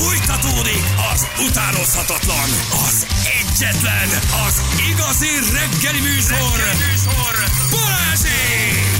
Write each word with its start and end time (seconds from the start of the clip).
Fújtatódik 0.00 0.84
az 1.12 1.26
utánozhatatlan, 1.48 2.48
az 2.86 3.06
egyetlen, 3.40 4.08
az 4.46 4.62
igazi 4.90 5.26
reggeli 5.52 6.00
műsor, 6.00 6.56
reggeli 6.56 6.90
műsor. 6.90 7.34
Balázsék! 7.70 8.90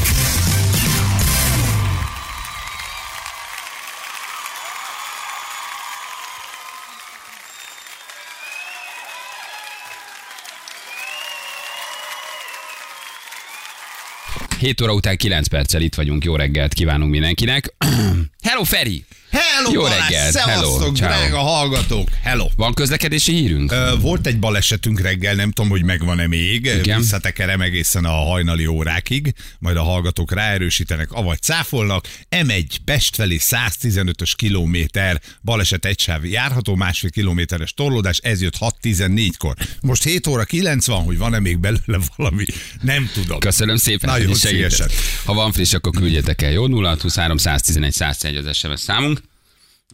Hét 14.59 14.81
óra 14.81 14.93
után 14.93 15.17
9 15.17 15.49
perccel 15.49 15.81
itt 15.83 15.95
vagyunk. 15.95 16.25
Jó 16.25 16.37
reggelt 16.37 16.75
kívánunk 16.75 17.11
mindenkinek. 17.11 17.75
Hello, 18.49 18.65
Feri! 18.65 19.05
Hello, 19.31 19.73
Jó 19.73 19.81
Balázs! 19.81 20.01
reggelt, 20.01 20.37
hello, 20.37 20.91
drága 20.91 21.39
hallgatók! 21.39 22.09
Hello! 22.23 22.47
Van 22.57 22.75
közlekedési 22.75 23.33
hírünk? 23.33 23.73
Ö, 23.73 23.95
Volt 24.01 24.27
egy 24.27 24.39
balesetünk 24.39 25.01
reggel, 25.01 25.35
nem 25.35 25.51
tudom, 25.51 25.71
hogy 25.71 25.85
megvan-e 25.85 26.27
még. 26.27 26.65
Igen. 26.65 26.99
Visszatekerem 26.99 27.61
egészen 27.61 28.05
a 28.05 28.11
hajnali 28.11 28.67
órákig, 28.67 29.35
majd 29.59 29.77
a 29.77 29.83
hallgatók 29.83 30.33
ráerősítenek, 30.33 31.13
avagy 31.13 31.41
cáfolnak. 31.43 32.09
M1 32.31 32.65
Pest 32.85 33.15
felé 33.15 33.39
115-ös 33.41 34.33
kilométer, 34.37 35.21
baleset 35.43 35.85
egy 35.85 36.01
sáv 36.01 36.25
járható, 36.27 36.75
másfél 36.75 37.11
kilométeres 37.11 37.73
torlódás, 37.73 38.19
ez 38.23 38.43
jött 38.43 38.57
6.14-kor. 38.61 39.55
Most 39.81 40.03
7 40.03 40.27
óra 40.27 40.45
9 40.45 40.87
van, 40.87 41.03
hogy 41.03 41.19
van-e 41.19 41.39
még 41.39 41.59
belőle 41.59 41.99
valami, 42.17 42.45
nem 42.81 43.11
tudom. 43.15 43.39
Köszönöm 43.39 43.77
szépen, 43.77 44.11
Nagyon 44.11 44.35
szívesen. 44.35 44.89
Ha 45.25 45.35
van 45.35 45.53
friss, 45.53 45.73
akkor 45.73 45.93
küldjetek 45.93 46.43
el. 46.43 46.51
Jó, 46.51 46.63
0623 46.67 47.37
111 47.37 47.93
101 47.93 48.37
az 48.37 48.57
SMS 48.57 48.81
számunk. 48.81 49.20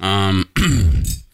Um, 0.02 0.40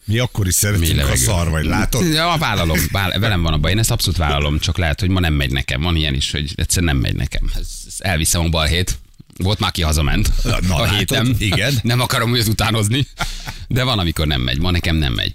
Mi 0.05 0.17
akkor 0.19 0.47
is 0.47 0.53
szeretünk, 0.53 0.89
ha 0.89 0.95
levegő? 0.95 1.15
szar 1.15 1.49
vagy, 1.49 1.65
látod? 1.65 2.13
ja, 2.13 2.35
vállalom, 2.39 2.79
váll- 2.91 3.19
velem 3.19 3.41
van 3.41 3.53
a 3.53 3.57
baj, 3.57 3.71
én 3.71 3.79
ezt 3.79 3.91
abszolút 3.91 4.17
vállalom, 4.17 4.59
csak 4.59 4.77
lehet, 4.77 4.99
hogy 4.99 5.09
ma 5.09 5.19
nem 5.19 5.33
megy 5.33 5.51
nekem. 5.51 5.81
Van 5.81 5.95
ilyen 5.95 6.13
is, 6.13 6.31
hogy 6.31 6.51
egyszerűen 6.55 6.93
nem 6.93 7.01
megy 7.03 7.15
nekem. 7.15 7.51
Ez, 7.55 7.67
ez 7.87 7.93
elviszem 7.97 8.41
a 8.41 8.49
balhét. 8.49 8.97
Volt 9.37 9.59
már, 9.59 9.69
aki 9.69 9.81
hazament 9.81 10.31
Na, 10.43 10.75
a 10.75 10.81
látod? 10.81 10.97
héten. 10.97 11.35
Igen. 11.39 11.73
Nem 11.81 11.99
akarom 11.99 12.35
őt 12.35 12.47
utánozni, 12.47 13.07
de 13.67 13.83
van, 13.83 13.99
amikor 13.99 14.27
nem 14.27 14.41
megy. 14.41 14.59
Ma 14.59 14.71
nekem 14.71 14.95
nem 14.95 15.13
megy. 15.13 15.31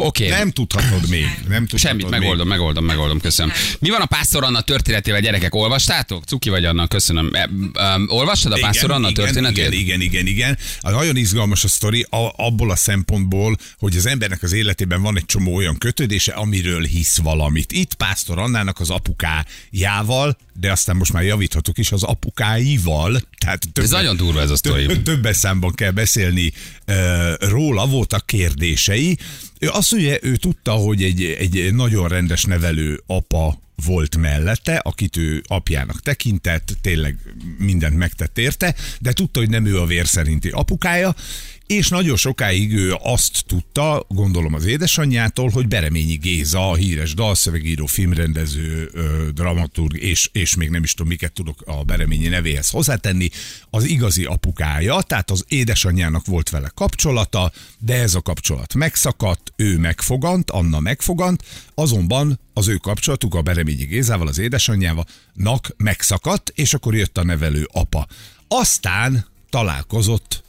Oké. 0.00 0.26
Okay. 0.26 0.38
Nem 0.38 0.50
tudhatod 0.50 1.08
még. 1.08 1.22
Nem 1.48 1.60
tudhatod 1.60 1.78
Semmit, 1.78 2.10
még. 2.10 2.20
megoldom, 2.20 2.48
megoldom, 2.48 2.84
megoldom, 2.84 3.20
köszönöm. 3.20 3.52
Mi 3.78 3.90
van 3.90 4.00
a 4.00 4.06
Pásztor 4.06 4.44
Anna 4.44 4.60
történetével, 4.60 5.20
gyerekek? 5.20 5.54
Olvastátok? 5.54 6.24
Cuki 6.24 6.50
vagy 6.50 6.64
Anna, 6.64 6.86
köszönöm. 6.86 7.30
E, 7.32 7.48
um, 7.96 8.06
olvastad 8.08 8.52
a 8.52 8.58
Pásztor 8.60 8.90
Anna 8.90 9.08
igen, 9.08 9.24
történetét? 9.24 9.72
Igen, 9.72 9.72
igen, 9.72 10.00
igen, 10.00 10.26
igen. 10.26 10.58
A 10.80 10.90
nagyon 10.90 11.16
izgalmas 11.16 11.64
a 11.64 11.68
sztori 11.68 12.06
a, 12.10 12.32
abból 12.36 12.70
a 12.70 12.76
szempontból, 12.76 13.56
hogy 13.78 13.96
az 13.96 14.06
embernek 14.06 14.42
az 14.42 14.52
életében 14.52 15.02
van 15.02 15.16
egy 15.16 15.26
csomó 15.26 15.54
olyan 15.54 15.78
kötődése, 15.78 16.32
amiről 16.32 16.82
hisz 16.82 17.16
valamit. 17.16 17.72
Itt 17.72 17.94
Pásztor 17.94 18.38
Annának 18.38 18.80
az 18.80 18.90
apukájával, 18.90 20.36
de 20.60 20.72
aztán 20.72 20.96
most 20.96 21.12
már 21.12 21.22
javíthatok 21.22 21.78
is 21.78 21.92
az 21.92 22.02
apukáival. 22.02 23.20
Tehát 23.38 23.62
több, 23.72 23.84
Ez 23.84 23.90
nagyon 23.90 24.16
durva 24.16 24.40
ez 24.40 24.50
a 24.50 24.56
sztori. 24.56 24.86
Több, 24.86 25.02
többes 25.02 25.36
számban 25.36 25.74
kell 25.74 25.90
beszélni 25.90 26.52
uh, 26.86 26.94
róla, 27.38 27.86
voltak 27.86 28.26
kérdései. 28.26 29.18
Ő 29.58 29.68
azt 29.68 29.92
mondja, 29.92 30.16
ő 30.22 30.36
tudta, 30.36 30.72
hogy 30.72 31.02
egy, 31.02 31.24
egy 31.24 31.74
nagyon 31.74 32.08
rendes 32.08 32.44
nevelő 32.44 33.02
apa 33.06 33.60
volt 33.84 34.16
mellette, 34.16 34.76
akit 34.76 35.16
ő 35.16 35.42
apjának 35.46 36.02
tekintett, 36.02 36.76
tényleg 36.80 37.18
mindent 37.58 37.96
megtett 37.96 38.38
érte, 38.38 38.74
de 39.00 39.12
tudta, 39.12 39.38
hogy 39.38 39.48
nem 39.50 39.66
ő 39.66 39.80
a 39.80 39.86
vér 39.86 40.06
szerinti 40.06 40.48
apukája, 40.48 41.14
és 41.68 41.88
nagyon 41.88 42.16
sokáig 42.16 42.72
ő 42.72 42.94
azt 43.02 43.44
tudta, 43.46 44.04
gondolom 44.08 44.54
az 44.54 44.64
édesanyjától, 44.64 45.48
hogy 45.50 45.68
Bereményi 45.68 46.14
Géza, 46.14 46.70
a 46.70 46.74
híres 46.74 47.14
dalszövegíró, 47.14 47.86
filmrendező, 47.86 48.90
dramaturg, 49.34 49.96
és, 49.96 50.28
és 50.32 50.56
még 50.56 50.70
nem 50.70 50.82
is 50.82 50.92
tudom, 50.92 51.08
miket 51.08 51.32
tudok 51.32 51.62
a 51.66 51.84
Bereményi 51.84 52.28
nevéhez 52.28 52.70
hozzátenni, 52.70 53.28
az 53.70 53.84
igazi 53.84 54.24
apukája, 54.24 55.02
tehát 55.02 55.30
az 55.30 55.44
édesanyjának 55.48 56.26
volt 56.26 56.50
vele 56.50 56.70
kapcsolata, 56.74 57.52
de 57.78 57.94
ez 57.94 58.14
a 58.14 58.20
kapcsolat 58.20 58.74
megszakadt, 58.74 59.52
ő 59.56 59.78
megfogant, 59.78 60.50
Anna 60.50 60.80
megfogant, 60.80 61.44
azonban 61.74 62.40
az 62.54 62.68
ő 62.68 62.76
kapcsolatuk 62.76 63.34
a 63.34 63.42
Bereményi 63.42 63.84
Gézával, 63.84 64.26
az 64.26 64.38
édesanyjával, 64.38 65.06
nak 65.32 65.74
megszakadt, 65.76 66.52
és 66.54 66.74
akkor 66.74 66.94
jött 66.94 67.18
a 67.18 67.24
nevelő 67.24 67.68
apa. 67.72 68.06
Aztán 68.48 69.26
találkozott 69.50 70.46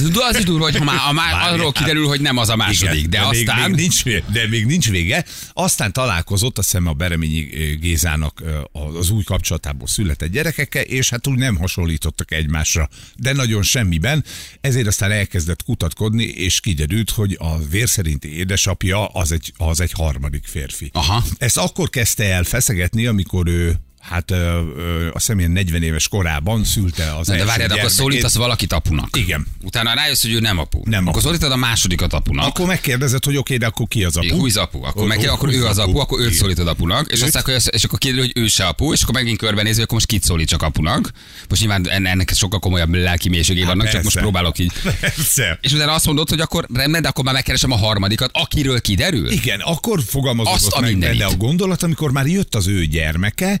az 0.00 0.38
is 0.38 0.44
durva, 0.44 0.64
hogy 0.64 0.76
ha 0.76 0.84
már, 0.84 0.98
ha 0.98 1.12
már 1.12 1.52
arról 1.52 1.72
kiderül, 1.72 2.06
hogy 2.06 2.20
nem 2.20 2.36
az 2.36 2.48
a 2.48 2.56
második, 2.56 2.98
Igen, 2.98 3.10
de, 3.10 3.20
aztán... 3.20 3.60
Még, 3.60 3.68
még 3.70 3.80
nincs, 3.80 4.04
vége- 4.04 4.32
de 4.32 4.48
még 4.48 4.66
nincs 4.66 4.90
vége. 4.90 5.24
Aztán 5.52 5.92
találkozott, 5.92 6.58
azt 6.58 6.70
hiszem 6.70 6.86
a 6.86 6.92
Bereményi 6.92 7.48
ö, 7.54 7.74
Gézának 7.74 8.40
ö, 8.44 8.78
az 8.98 9.10
új 9.10 9.22
kapcsolatából 9.22 9.86
született 9.86 10.30
gyerekekkel, 10.30 10.82
és 10.82 11.10
hát 11.10 11.26
úgy 11.26 11.38
nem 11.38 11.56
hasonlítottak 11.56 12.32
egymásra, 12.32 12.88
de 13.16 13.32
nagyon 13.32 13.62
semmiben. 13.62 14.24
Ezért 14.60 14.86
aztán 14.86 15.10
elkezdett 15.10 15.62
kutatkodni, 15.62 16.24
és 16.24 16.60
kiderült, 16.60 17.10
hogy 17.10 17.36
a 17.40 17.58
vérszerinti 17.70 18.36
édesapja 18.36 19.06
az 19.06 19.32
egy, 19.32 19.52
az 19.56 19.80
egy 19.80 19.92
harmadik 19.92 20.46
férfi. 20.46 20.90
Aha. 20.92 21.24
Ezt 21.38 21.56
akkor 21.56 21.90
kezdte 21.90 22.24
el 22.24 22.44
feszegetni, 22.44 23.06
amikor 23.06 23.48
ő 23.48 23.76
Hát 24.02 24.30
ö, 24.30 24.60
ö, 24.76 25.06
azt 25.06 25.14
hiszem 25.14 25.38
ilyen 25.38 25.50
40 25.50 25.82
éves 25.82 26.08
korában 26.08 26.64
szülte 26.64 27.16
az 27.16 27.26
Na, 27.26 27.36
de 27.36 27.44
várjad, 27.44 27.70
akkor 27.70 27.90
szólítasz 27.90 28.34
valakit 28.34 28.72
apunak. 28.72 29.16
Igen. 29.16 29.46
Utána 29.64 29.94
rájössz, 29.94 30.22
hogy 30.22 30.32
ő 30.32 30.40
nem 30.40 30.58
apu. 30.58 30.80
Nem 30.84 31.00
akkor 31.06 31.18
apu. 31.18 31.26
szólítod 31.26 31.52
a 31.52 31.56
másodikat 31.56 32.12
apunak. 32.12 32.46
Akkor 32.46 32.66
megkérdezed, 32.66 33.24
hogy 33.24 33.36
oké, 33.36 33.56
de 33.56 33.66
akkor 33.66 33.88
ki 33.88 34.04
az 34.04 34.16
apu? 34.16 34.34
Húz 34.36 34.56
apu, 34.56 34.82
akkor, 34.84 35.06
meg, 35.06 35.18
Hú- 35.18 35.28
akkor 35.28 35.48
ő 35.52 35.64
az 35.66 35.78
apu, 35.78 35.98
akkor 35.98 36.20
őt 36.20 36.32
szólítod 36.32 36.68
apunak, 36.68 37.12
és, 37.12 37.20
aztán, 37.20 37.42
hogy, 37.42 37.56
és 37.70 37.84
akkor 37.84 37.98
kiderül, 37.98 38.22
hogy 38.22 38.32
ő 38.42 38.46
se 38.46 38.64
apu, 38.64 38.92
és 38.92 39.02
akkor 39.02 39.14
megint 39.14 39.38
körbenéző, 39.38 39.74
hogy 39.74 39.82
akkor 39.82 39.94
most 39.94 40.06
kit 40.06 40.22
szólít 40.22 40.48
csak 40.48 40.62
apunak. 40.62 41.10
Most 41.48 41.60
nyilván 41.60 41.88
en- 41.88 42.06
ennek 42.06 42.32
sokkal 42.34 42.58
komolyabb 42.58 42.94
lelki 42.94 43.28
mélységé 43.28 43.62
vannak, 43.62 43.88
csak 43.88 44.02
most 44.02 44.18
próbálok 44.18 44.58
így. 44.58 44.72
Persze. 45.00 45.58
És 45.60 45.72
utána 45.72 45.92
azt 45.92 46.06
mondod, 46.06 46.28
hogy 46.28 46.40
akkor 46.40 46.66
rendben, 46.72 47.02
de 47.02 47.08
akkor 47.08 47.24
már 47.24 47.34
megkeresem 47.34 47.70
a 47.70 47.76
harmadikat, 47.76 48.30
akiről 48.32 48.80
kiderül. 48.80 49.30
Igen, 49.30 49.60
akkor 49.60 50.02
fogalmazott 50.06 50.80
meg 50.80 50.98
benne 50.98 51.24
a 51.24 51.36
gondolat, 51.36 51.82
amikor 51.82 52.12
már 52.12 52.26
jött 52.26 52.54
az 52.54 52.66
ő 52.66 52.84
gyermeke, 52.86 53.60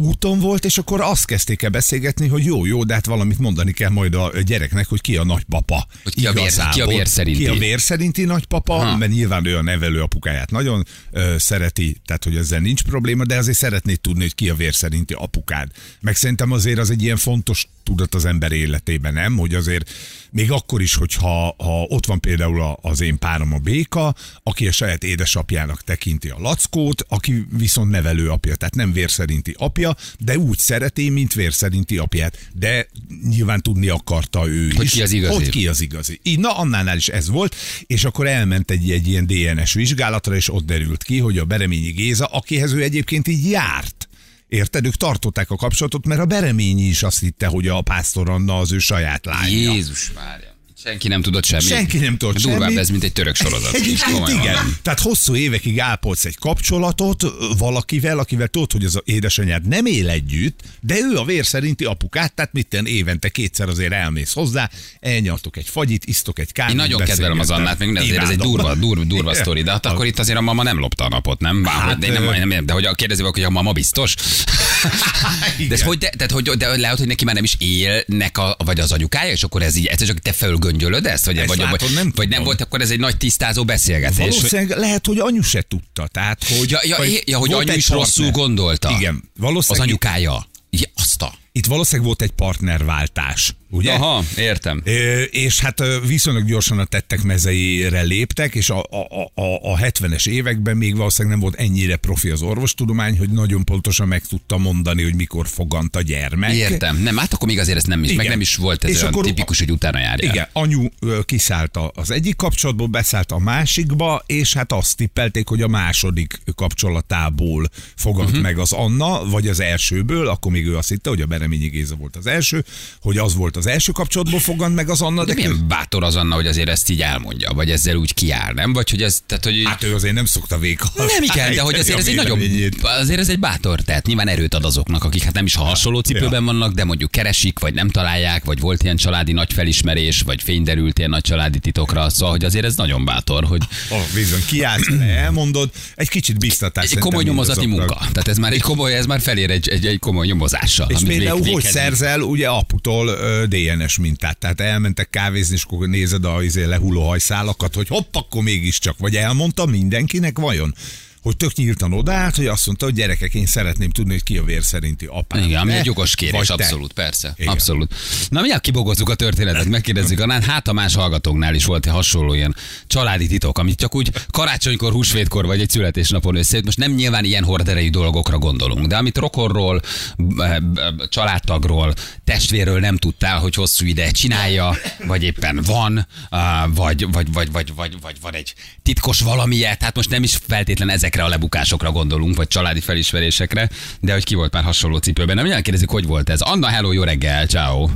úton 0.00 0.38
volt, 0.38 0.64
és 0.64 0.78
akkor 0.78 1.00
azt 1.00 1.24
kezdték 1.26 1.62
el 1.62 1.70
beszélgetni, 1.70 2.28
hogy 2.28 2.44
jó, 2.44 2.66
jó, 2.66 2.84
de 2.84 2.94
hát 2.94 3.06
valamit 3.06 3.38
mondani 3.38 3.72
kell 3.72 3.90
majd 3.90 4.14
a 4.14 4.32
gyereknek, 4.44 4.86
hogy 4.86 5.00
ki 5.00 5.16
a 5.16 5.24
nagypapa. 5.24 5.86
Hogy 6.02 6.14
ki 6.14 6.26
a 6.26 6.32
vér- 6.32 6.68
ki 6.70 6.80
a 6.80 6.86
vér 6.86 7.08
szerinti. 7.08 7.42
Ki 7.42 7.48
a 7.48 7.54
vér 7.54 7.80
szerinti 7.80 8.24
nagypapa, 8.24 8.74
Ha. 8.74 8.96
mert 8.96 9.12
nyilván 9.12 9.46
ő 9.46 9.56
a 9.56 9.62
nevelő 9.62 10.02
apukáját 10.02 10.50
nagyon 10.50 10.86
ö, 11.10 11.34
szereti, 11.38 11.96
tehát 12.06 12.24
hogy 12.24 12.36
ezzel 12.36 12.60
nincs 12.60 12.82
probléma, 12.82 13.24
de 13.24 13.36
azért 13.36 13.56
szeretnéd 13.58 14.00
tudni, 14.00 14.22
hogy 14.22 14.34
ki 14.34 14.48
a 14.50 14.54
vér 14.54 14.74
szerinti 14.74 15.14
apukád. 15.14 15.68
Meg 16.00 16.16
szerintem 16.16 16.52
azért 16.52 16.78
az 16.78 16.90
egy 16.90 17.02
ilyen 17.02 17.16
fontos 17.16 17.68
tudat 17.82 18.14
az 18.14 18.24
ember 18.24 18.52
életében, 18.52 19.12
nem? 19.12 19.36
Hogy 19.36 19.54
azért 19.54 19.90
még 20.30 20.50
akkor 20.50 20.82
is, 20.82 20.94
hogyha 20.94 21.54
ha 21.58 21.82
ott 21.88 22.06
van 22.06 22.20
például 22.20 22.60
a- 22.62 22.78
az 22.82 23.00
én 23.00 23.18
párom 23.18 23.52
a 23.52 23.58
Béka, 23.58 24.14
aki 24.42 24.66
a 24.66 24.72
saját 24.72 25.04
édesapjának 25.04 25.82
tekinti 25.84 26.28
a 26.28 26.36
lackót, 26.38 27.04
aki 27.08 27.44
viszont 27.56 27.90
nevelő 27.90 28.30
apja, 28.30 28.54
tehát 28.54 28.74
nem 28.74 28.92
vérszerinti 28.92 29.54
apja, 29.58 29.89
de 30.18 30.38
úgy 30.38 30.58
szereti, 30.58 31.08
mint 31.08 31.34
vérszerinti 31.34 31.98
apját. 31.98 32.38
De 32.52 32.86
nyilván 33.28 33.60
tudni 33.62 33.88
akarta 33.88 34.48
ő 34.48 34.70
Hogy 34.70 34.84
is, 34.84 34.90
ki 34.90 35.02
az 35.02 35.12
igazi. 35.12 35.34
hogy 35.34 35.48
ki 35.48 35.66
az 35.66 35.80
igazi. 35.80 36.20
Így, 36.22 36.38
na, 36.38 36.56
annánál 36.56 36.96
is 36.96 37.08
ez 37.08 37.28
volt, 37.28 37.56
és 37.86 38.04
akkor 38.04 38.26
elment 38.26 38.70
egy, 38.70 38.90
egy 38.90 39.08
ilyen 39.08 39.26
DNS 39.26 39.72
vizsgálatra, 39.72 40.34
és 40.34 40.52
ott 40.52 40.64
derült 40.64 41.02
ki, 41.02 41.18
hogy 41.18 41.38
a 41.38 41.44
Bereményi 41.44 41.90
Géza, 41.90 42.24
akihez 42.24 42.72
ő 42.72 42.82
egyébként 42.82 43.28
így 43.28 43.50
járt, 43.50 44.08
Érted? 44.48 44.86
Ők 44.86 44.94
tartották 44.94 45.50
a 45.50 45.56
kapcsolatot, 45.56 46.06
mert 46.06 46.20
a 46.20 46.24
Bereményi 46.24 46.82
is 46.82 47.02
azt 47.02 47.20
hitte, 47.20 47.46
hogy 47.46 47.68
a 47.68 47.80
Pásztor 47.80 48.30
Anna 48.30 48.58
az 48.58 48.72
ő 48.72 48.78
saját 48.78 49.24
lánya. 49.24 49.72
Jézus 49.72 50.12
várja. 50.14 50.49
Senki 50.84 51.08
nem 51.08 51.22
tudott 51.22 51.44
semmit. 51.44 51.66
Senki 51.66 51.98
nem 51.98 52.16
tudott 52.16 52.36
Durvább 52.36 52.60
semmit. 52.60 52.78
ez, 52.78 52.88
mint 52.88 53.04
egy 53.04 53.12
török 53.12 53.36
sorozat. 53.36 53.74
Egyébként 53.74 54.28
igen. 54.28 54.76
Tehát 54.82 55.00
hosszú 55.00 55.34
évekig 55.34 55.80
ápolsz 55.80 56.24
egy 56.24 56.36
kapcsolatot 56.38 57.24
valakivel, 57.58 58.18
akivel 58.18 58.48
tudod, 58.48 58.72
hogy 58.72 58.84
az 58.84 58.96
a 58.96 59.02
édesanyád 59.04 59.68
nem 59.68 59.86
él 59.86 60.08
együtt, 60.08 60.60
de 60.80 60.98
ő 60.98 61.16
a 61.16 61.24
vér 61.24 61.46
szerinti 61.46 61.84
apukát, 61.84 62.34
tehát 62.34 62.52
mitten 62.52 62.86
évente 62.86 63.28
kétszer 63.28 63.68
azért 63.68 63.92
elmész 63.92 64.32
hozzá, 64.32 64.70
elnyartok 65.00 65.56
egy 65.56 65.68
fagyit, 65.68 66.04
isztok 66.04 66.38
egy 66.38 66.52
kávét. 66.52 66.70
Én 66.70 66.76
nagyon 66.76 67.04
kedvelem 67.04 67.38
az 67.38 67.50
Annát, 67.50 67.78
még 67.78 67.96
azért 67.96 68.22
ez 68.22 68.28
egy 68.28 68.38
durva, 68.38 68.74
durva, 68.74 69.04
durva 69.04 69.34
sztori, 69.40 69.62
de 69.62 69.70
hát 69.70 69.86
akkor 69.86 70.06
itt 70.06 70.18
azért 70.18 70.38
a 70.38 70.40
mama 70.40 70.62
nem 70.62 70.78
lopta 70.78 71.04
a 71.04 71.08
napot, 71.08 71.40
nem? 71.40 71.62
Bár, 71.62 71.74
Hát, 71.74 71.98
de, 71.98 72.12
nem, 72.12 72.24
nem, 72.24 72.48
nem, 72.48 72.66
de 72.66 72.72
hogy 72.72 72.84
a 72.84 72.94
kérdezi 72.94 73.22
hogy 73.22 73.42
a 73.42 73.50
mama 73.50 73.72
biztos? 73.72 74.14
De, 75.68 75.74
ez 75.74 75.82
hogy, 75.82 75.98
de, 75.98 76.08
tehát, 76.08 76.32
hogy, 76.32 76.50
de 76.50 76.76
lehet, 76.76 76.98
hogy 76.98 77.06
neki 77.06 77.24
már 77.24 77.34
nem 77.34 77.44
is 77.44 77.54
élnek, 77.58 78.38
a, 78.38 78.56
vagy 78.64 78.80
az 78.80 78.92
anyukája, 78.92 79.32
és 79.32 79.42
akkor 79.42 79.62
ez 79.62 79.76
így, 79.76 79.86
egyszer 79.86 80.06
csak 80.06 80.18
te 80.18 80.32
fölgöngyölöd 80.70 81.06
ezt? 81.06 81.24
Vagy, 81.24 81.36
Ezt 81.38 81.48
vagy, 81.48 81.58
látod, 81.58 81.80
vagy, 81.80 81.94
nem 81.94 82.12
vagy 82.14 82.28
nem 82.28 82.42
volt 82.44 82.60
akkor 82.60 82.80
ez 82.80 82.90
egy 82.90 82.98
nagy 82.98 83.16
tisztázó 83.16 83.64
beszélgetés? 83.64 84.18
hogy- 84.18 84.34
Valószínűleg 84.34 84.78
lehet, 84.78 85.06
hogy 85.06 85.18
anyu 85.18 85.42
se 85.42 85.62
tudta. 85.68 86.06
Tehát, 86.06 86.44
hogy, 86.58 86.70
Ja, 86.70 86.78
ja, 86.82 86.96
vagy 86.96 87.22
ja, 87.26 87.38
hogy 87.38 87.52
anyu 87.52 87.72
is 87.72 87.88
rosszul 87.88 88.30
gondolta. 88.30 88.90
Igen, 88.98 89.14
Az 89.34 89.40
valószínűleg 89.40 89.88
anyukája. 89.88 90.48
Ja, 90.70 90.88
azt 90.96 91.22
a... 91.22 91.32
itt 91.52 91.66
valószínűleg 91.66 92.06
volt 92.06 92.22
egy 92.22 92.30
partnerváltás. 92.30 93.54
Ugye? 93.70 93.92
Aha, 93.92 94.24
értem. 94.36 94.82
Ö, 94.84 95.22
És 95.22 95.60
hát 95.60 95.82
viszonylag 96.06 96.44
gyorsan 96.44 96.78
a 96.78 96.84
tettek 96.84 97.22
mezeire 97.22 98.02
léptek, 98.02 98.54
és 98.54 98.70
a, 98.70 98.78
a, 98.78 99.40
a, 99.42 99.72
a 99.72 99.76
70-es 99.78 100.28
években 100.28 100.76
még 100.76 100.96
valószínűleg 100.96 101.38
nem 101.38 101.48
volt 101.50 101.60
ennyire 101.60 101.96
profi 101.96 102.30
az 102.30 102.42
orvostudomány, 102.42 103.18
hogy 103.18 103.30
nagyon 103.30 103.64
pontosan 103.64 104.08
meg 104.08 104.26
tudta 104.26 104.58
mondani, 104.58 105.02
hogy 105.02 105.14
mikor 105.14 105.48
fogant 105.48 105.96
a 105.96 106.02
gyermek. 106.02 106.52
Értem. 106.54 107.02
Nem, 107.02 107.16
hát 107.16 107.32
akkor 107.32 107.48
még 107.48 107.58
azért 107.58 107.76
ez 107.76 107.84
nem 107.84 108.02
is, 108.02 108.08
meg 108.08 108.18
Igen. 108.18 108.30
nem 108.30 108.40
is 108.40 108.56
volt 108.56 108.84
ez 108.84 108.90
És 108.90 108.96
olyan 108.96 109.12
akkor- 109.12 109.24
tipikus, 109.24 109.58
hogy 109.58 109.70
utána 109.70 109.98
járja. 109.98 110.30
Igen, 110.30 110.48
anyu 110.52 110.88
kiszállt 111.24 111.78
az 111.94 112.10
egyik 112.10 112.36
kapcsolatból, 112.36 112.86
beszállt 112.86 113.32
a 113.32 113.38
másikba, 113.38 114.22
és 114.26 114.54
hát 114.54 114.72
azt 114.72 114.96
tippelték, 114.96 115.48
hogy 115.48 115.62
a 115.62 115.68
második 115.68 116.40
kapcsolatából 116.54 117.68
fogant 117.96 118.28
uh-huh. 118.28 118.42
meg 118.42 118.58
az 118.58 118.72
Anna, 118.72 119.24
vagy 119.24 119.48
az 119.48 119.60
elsőből, 119.60 120.28
akkor 120.28 120.52
még 120.52 120.66
ő 120.66 120.76
azt 120.76 120.88
hitte, 120.88 121.08
hogy 121.10 121.20
a 121.20 121.26
Bereményi 121.26 121.68
Géza 121.68 121.94
volt 121.94 122.16
az 122.16 122.26
első, 122.26 122.64
hogy 123.00 123.18
az 123.18 123.34
volt 123.34 123.56
az 123.60 123.66
első 123.66 123.92
kapcsolatból 123.92 124.40
fogant 124.40 124.74
meg 124.74 124.88
az 124.90 125.00
Anna, 125.00 125.24
De 125.24 125.26
de, 125.26 125.34
milyen 125.34 125.64
bátor 125.68 126.04
az 126.04 126.16
Anna, 126.16 126.34
hogy 126.34 126.46
azért 126.46 126.68
ezt 126.68 126.90
így 126.90 127.02
elmondja, 127.02 127.52
vagy 127.52 127.70
ezzel 127.70 127.96
úgy 127.96 128.14
kiáll, 128.14 128.52
nem? 128.52 128.72
Vagy 128.72 128.90
hogy 128.90 129.02
ez, 129.02 129.22
tehát, 129.26 129.44
hogy 129.44 129.62
Hát 129.64 129.82
ő 129.84 129.94
azért 129.94 130.14
nem 130.14 130.24
szokta 130.24 130.58
véka. 130.58 130.88
nem 130.96 131.22
igen, 131.22 131.54
de 131.54 131.60
hogy 131.60 131.74
azért 131.74 131.98
ez 131.98 132.06
egy 132.06 132.14
nagyon, 132.14 132.38
azért 132.82 133.18
ez 133.20 133.28
egy 133.28 133.38
bátor, 133.38 133.80
tehát 133.80 134.06
nyilván 134.06 134.28
erőt 134.28 134.54
ad 134.54 134.64
azoknak, 134.64 135.04
akik 135.04 135.22
hát 135.22 135.34
nem 135.34 135.44
is 135.44 135.56
a 135.56 135.60
hasonló 135.62 136.00
cipőben 136.00 136.44
vannak, 136.44 136.72
de 136.72 136.84
mondjuk 136.84 137.10
keresik, 137.10 137.58
vagy 137.58 137.74
nem 137.74 137.88
találják, 137.88 138.44
vagy 138.44 138.60
volt 138.60 138.82
ilyen 138.82 138.96
családi 138.96 139.32
nagy 139.32 139.52
felismerés, 139.52 140.20
vagy 140.20 140.42
fényderült 140.42 140.98
ilyen 140.98 141.10
nagy 141.10 141.22
családi 141.22 141.58
titokra, 141.58 142.08
szóval, 142.10 142.30
hogy 142.30 142.44
azért 142.44 142.64
ez 142.64 142.76
nagyon 142.76 143.04
bátor, 143.04 143.44
hogy 143.44 143.62
Oh, 143.90 144.02
bizony, 144.14 144.42
kiállsz, 144.46 144.88
elmondod, 145.00 145.70
egy 145.94 146.08
kicsit 146.08 146.38
biztatás. 146.38 146.90
egy 146.90 146.98
komoly 146.98 147.22
nyomozati 147.24 147.66
munka. 147.66 147.94
Tehát 147.98 148.28
ez 148.28 148.38
már 148.38 148.52
egy 148.52 148.60
komoly, 148.60 148.94
ez 148.94 149.06
már 149.06 149.20
felér 149.20 149.50
egy, 149.50 149.68
egy, 149.68 149.86
egy 149.86 149.98
komoly 149.98 150.26
nyomozással. 150.26 150.90
És 150.90 150.98
például 151.06 151.42
hogy 151.52 151.62
szerzel 151.64 152.20
ugye 152.20 152.48
aputól 152.48 153.10
DNS 153.50 153.98
mintát? 153.98 154.38
Tehát 154.38 154.60
elmentek 154.60 155.10
kávézni, 155.10 155.54
és 155.54 155.62
akkor 155.62 155.88
nézed 155.88 156.24
a 156.24 156.42
izé, 156.42 156.64
lehulló 156.64 157.08
hajszálakat, 157.08 157.74
hogy 157.74 157.88
hopp, 157.88 158.14
akkor 158.14 158.42
mégiscsak. 158.42 158.98
Vagy 158.98 159.16
elmondta 159.16 159.66
mindenkinek 159.66 160.38
vajon? 160.38 160.74
Hogy 161.22 161.36
tök 161.36 161.54
nyíltan 161.54 161.92
odaállt, 161.92 162.36
hogy 162.36 162.46
azt 162.46 162.66
mondta, 162.66 162.84
hogy 162.84 162.94
gyerekek, 162.94 163.34
én 163.34 163.46
szeretném 163.46 163.90
tudni, 163.90 164.12
hogy 164.12 164.22
ki 164.22 164.38
a 164.38 164.44
vér 164.44 164.62
szerinti 164.62 165.06
apám. 165.06 165.42
Igen, 165.42 165.60
ami 165.60 165.72
egy 165.72 165.84
jogos 165.86 166.14
kérés, 166.14 166.36
Vagy 166.36 166.46
te. 166.46 166.52
abszolút, 166.52 166.92
persze. 166.92 167.34
Igen. 167.36 167.52
Abszolút. 167.52 167.94
Na, 168.28 168.38
mindjárt 168.38 168.62
kibogozzuk 168.62 169.08
a 169.08 169.14
történetet, 169.14 169.64
megkérdezzük 169.64 170.20
Anán, 170.20 170.42
hát 170.42 170.68
a 170.68 170.72
más 170.72 170.94
hallgatóknál 170.94 171.54
is 171.54 171.64
volt 171.64 171.86
egy 171.86 171.92
hasonló 171.92 172.34
ilyen 172.34 172.56
családi 172.86 173.26
titok, 173.26 173.58
amit 173.58 173.78
csak 173.78 173.94
úgy 173.94 174.10
karácsonykor, 174.30 174.92
húsvétkor 174.92 175.46
vagy 175.46 175.60
egy 175.60 175.70
születésnapon 175.70 176.36
összejött. 176.36 176.64
Most 176.64 176.78
nem 176.78 176.92
nyilván 176.92 177.24
ilyen 177.24 177.44
horderejű 177.44 177.90
dolgokra 177.90 178.38
gondolunk, 178.38 178.86
de 178.86 178.96
amit 178.96 179.18
rokonról, 179.18 179.80
b- 180.16 180.62
b- 180.62 181.08
családtagról, 181.08 181.94
testvérről 182.24 182.80
nem 182.80 182.96
tudtál, 182.96 183.38
hogy 183.38 183.54
hosszú 183.54 183.86
ideje 183.86 184.10
csinálja, 184.10 184.76
vagy 185.06 185.22
éppen 185.22 185.60
van, 185.66 186.06
á, 186.30 186.66
vagy, 186.66 187.06
vagy, 187.12 187.32
vagy, 187.32 187.52
vagy, 187.52 187.74
vagy, 187.74 187.94
vagy 188.00 188.16
van 188.20 188.34
egy 188.34 188.54
titkos 188.82 189.20
valamiért, 189.20 189.82
hát 189.82 189.96
most 189.96 190.10
nem 190.10 190.22
is 190.22 190.38
feltétlen 190.46 190.88
ezekre 191.10 191.24
a 191.24 191.28
lebukásokra 191.28 191.90
gondolunk, 191.92 192.36
vagy 192.36 192.48
családi 192.48 192.80
felismerésekre, 192.80 193.68
de 194.00 194.12
hogy 194.12 194.24
ki 194.24 194.34
volt 194.34 194.52
már 194.52 194.62
hasonló 194.64 194.96
cipőben. 194.96 195.34
Nem 195.34 195.42
mindjárt 195.42 195.64
kérdezik, 195.64 195.88
hogy 195.88 196.06
volt 196.06 196.30
ez. 196.30 196.40
Anna, 196.40 196.66
hello, 196.66 196.92
jó 196.92 197.02
reggel, 197.02 197.46
ciao. 197.46 197.88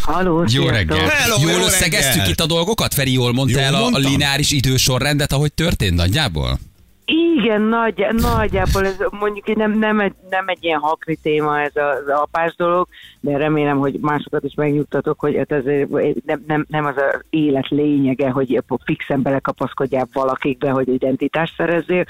Halló, 0.00 0.44
Jó 0.48 0.66
reggel. 0.68 1.08
Hello, 1.08 1.40
jól 1.40 1.50
jó 1.50 1.64
összegeztük 1.64 2.14
reggel. 2.14 2.30
itt 2.30 2.40
a 2.40 2.46
dolgokat? 2.46 2.94
Feri, 2.94 3.12
jól 3.12 3.32
mondta 3.32 3.58
Jól 3.58 3.66
el 3.66 3.74
a, 3.74 3.76
a 3.76 3.80
mondtam? 3.80 4.10
lineáris 4.10 4.50
idősorrendet, 4.50 5.32
ahogy 5.32 5.52
történt 5.52 5.94
nagyjából? 5.94 6.58
Igen, 7.08 7.62
nagy, 7.62 8.06
nagyjából 8.10 8.86
ez 8.86 8.96
mondjuk 9.10 9.56
nem, 9.56 9.78
nem, 9.78 10.00
egy, 10.00 10.14
nem 10.30 10.48
egy 10.48 10.64
ilyen 10.64 10.80
hakri 10.80 11.16
téma 11.22 11.60
ez 11.60 11.72
az 11.74 12.08
apás 12.08 12.54
dolog, 12.56 12.88
de 13.20 13.36
remélem, 13.36 13.78
hogy 13.78 13.98
másokat 14.00 14.44
is 14.44 14.54
megnyugtatok, 14.54 15.20
hogy 15.20 15.34
ez 15.34 15.46
azért 15.50 15.88
nem, 16.24 16.42
nem, 16.46 16.66
nem 16.68 16.84
az 16.84 16.94
az 16.96 17.24
élet 17.30 17.68
lényege, 17.68 18.30
hogy 18.30 18.62
fixen 18.84 19.22
belekapaszkodjál 19.22 20.08
valakikbe, 20.12 20.70
hogy 20.70 20.88
identitást 20.88 21.54
szerezzél. 21.56 22.04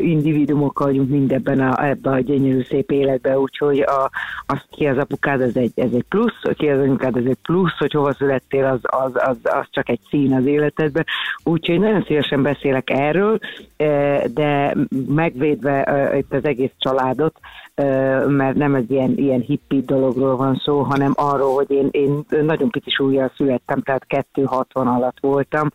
Individuumok 0.00 0.78
vagyunk 0.78 1.08
mindebben 1.08 1.60
a, 1.60 1.84
ebben 1.84 2.12
a 2.12 2.20
gyönyörű 2.20 2.62
szép 2.62 2.90
életben, 2.90 3.36
úgyhogy 3.36 3.80
a, 3.80 4.10
az, 4.46 4.64
ki 4.70 4.86
az 4.86 4.98
apukád, 4.98 5.40
ez 5.40 5.56
egy, 5.56 5.72
ez 5.74 5.92
egy 5.92 6.04
plusz, 6.08 6.42
ki 6.56 6.68
az 6.68 6.80
anyukád, 6.80 7.16
ez 7.16 7.24
egy 7.24 7.38
plusz, 7.42 7.78
hogy 7.78 7.92
hova 7.92 8.12
születtél, 8.12 8.64
az, 8.64 8.80
az, 8.82 9.12
az, 9.14 9.36
az 9.42 9.66
csak 9.70 9.88
egy 9.88 10.00
szín 10.08 10.34
az 10.34 10.46
életedben. 10.46 11.04
Úgyhogy 11.44 11.80
nagyon 11.80 12.02
szívesen 12.02 12.42
beszélek 12.42 12.90
erről, 12.90 13.38
de 14.34 14.74
megvédve 15.08 16.12
itt 16.18 16.32
az 16.32 16.44
egész 16.44 16.72
családot, 16.78 17.40
mert 18.26 18.54
nem 18.54 18.74
egy 18.74 18.90
ilyen, 18.90 19.12
ilyen 19.16 19.40
hippi 19.40 19.80
dologról 19.80 20.36
van 20.36 20.60
szó, 20.64 20.80
hanem 20.80 21.12
arról, 21.14 21.54
hogy 21.54 21.70
én, 21.70 21.88
én 21.90 22.24
nagyon 22.42 22.70
pici 22.70 22.90
súlyjal 22.90 23.32
születtem, 23.36 23.82
tehát 23.82 24.06
260 24.32 24.86
alatt 24.86 25.20
voltam, 25.20 25.68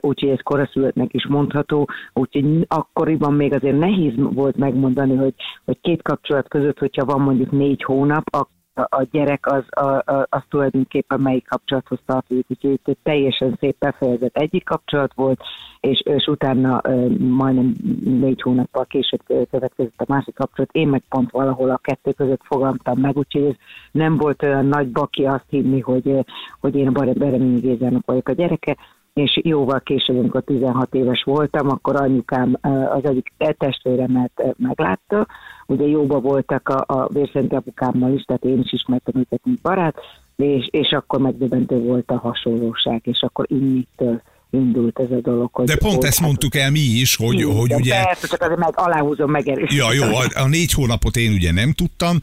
úgyhogy 0.00 0.28
ez 0.28 0.42
koraszülöttnek 0.42 1.14
is 1.14 1.26
mondható, 1.26 1.88
úgyhogy 2.12 2.64
akkoriban 2.68 3.34
még 3.34 3.52
azért 3.52 3.78
nehéz 3.78 4.12
volt 4.16 4.56
megmondani, 4.56 5.16
hogy, 5.16 5.34
hogy 5.64 5.80
két 5.80 6.02
kapcsolat 6.02 6.48
között, 6.48 6.78
hogyha 6.78 7.04
van 7.04 7.20
mondjuk 7.20 7.50
négy 7.50 7.82
hónap, 7.82 8.24
akkor 8.30 8.60
a 8.74 9.02
gyerek 9.10 9.46
az, 9.46 9.64
a, 9.70 10.12
a, 10.12 10.26
az 10.28 10.42
tulajdonképpen 10.48 11.20
melyik 11.20 11.48
kapcsolathoz 11.48 11.98
tartozik, 12.06 12.46
úgyhogy 12.48 12.80
itt 12.84 12.98
teljesen 13.02 13.56
szép 13.60 13.76
befejezett 13.78 14.36
egyik 14.36 14.64
kapcsolat 14.64 15.12
volt, 15.14 15.40
és, 15.80 16.00
és 16.00 16.26
utána 16.26 16.80
majdnem 17.18 17.74
négy 18.04 18.42
hónappal 18.42 18.84
később 18.84 19.22
következett 19.26 20.00
a 20.00 20.04
másik 20.08 20.34
kapcsolat. 20.34 20.72
Én 20.72 20.88
meg 20.88 21.02
pont 21.08 21.30
valahol 21.30 21.70
a 21.70 21.80
kettő 21.82 22.12
között 22.12 22.42
fogalmaztam 22.44 22.98
meg, 22.98 23.16
úgyhogy 23.16 23.44
ez 23.44 23.54
nem 23.90 24.16
volt 24.16 24.42
olyan 24.42 24.66
nagy 24.66 24.88
baki 24.92 25.24
azt 25.24 25.46
hinni, 25.48 25.80
hogy, 25.80 26.24
hogy 26.60 26.74
én 26.74 26.88
a 26.88 27.12
Bereményi 27.12 27.60
Gézának 27.60 28.06
vagyok 28.06 28.28
a 28.28 28.32
gyereke, 28.32 28.76
és 29.12 29.40
jóval 29.42 29.80
később, 29.80 30.18
amikor 30.18 30.42
16 30.42 30.94
éves 30.94 31.22
voltam, 31.22 31.68
akkor 31.68 32.00
anyukám 32.00 32.56
az 32.90 33.04
egyik 33.04 33.32
testvéremet 33.58 34.54
meglátta, 34.56 35.26
ugye 35.72 35.86
jóba 35.86 36.20
voltak 36.20 36.68
a, 36.68 36.84
a 36.86 37.08
vérszerinti 37.12 37.54
apukámmal 37.54 38.12
is, 38.12 38.22
tehát 38.22 38.44
én 38.44 38.60
is 38.60 38.72
ismertem 38.72 39.20
őket, 39.20 39.40
mint 39.44 39.60
barát, 39.60 39.94
és, 40.36 40.68
és 40.70 40.90
akkor 40.90 41.20
megdöbbentő 41.20 41.78
volt 41.78 42.10
a 42.10 42.18
hasonlóság, 42.18 43.00
és 43.04 43.20
akkor 43.20 43.46
innitől 43.48 44.22
indult 44.52 44.98
ez 44.98 45.10
a 45.10 45.20
dolog. 45.20 45.48
Hogy 45.52 45.66
De 45.66 45.76
pont 45.76 45.94
hogy 45.94 46.04
ezt 46.04 46.20
mondtuk 46.20 46.54
el 46.54 46.70
mi 46.70 46.80
is, 46.80 47.16
hogy, 47.16 47.34
Igen, 47.34 47.56
hogy 47.56 47.74
ugye... 47.74 48.02
Persze, 48.04 48.26
csak 48.26 48.42
azért 48.42 48.58
meg 48.58 48.72
aláhúzom, 48.74 49.30
megerősítem. 49.30 49.76
Ja, 49.76 49.92
jó, 49.92 50.16
a, 50.16 50.24
a 50.34 50.46
négy 50.46 50.72
hónapot 50.72 51.16
én 51.16 51.32
ugye 51.32 51.52
nem 51.52 51.72
tudtam, 51.72 52.18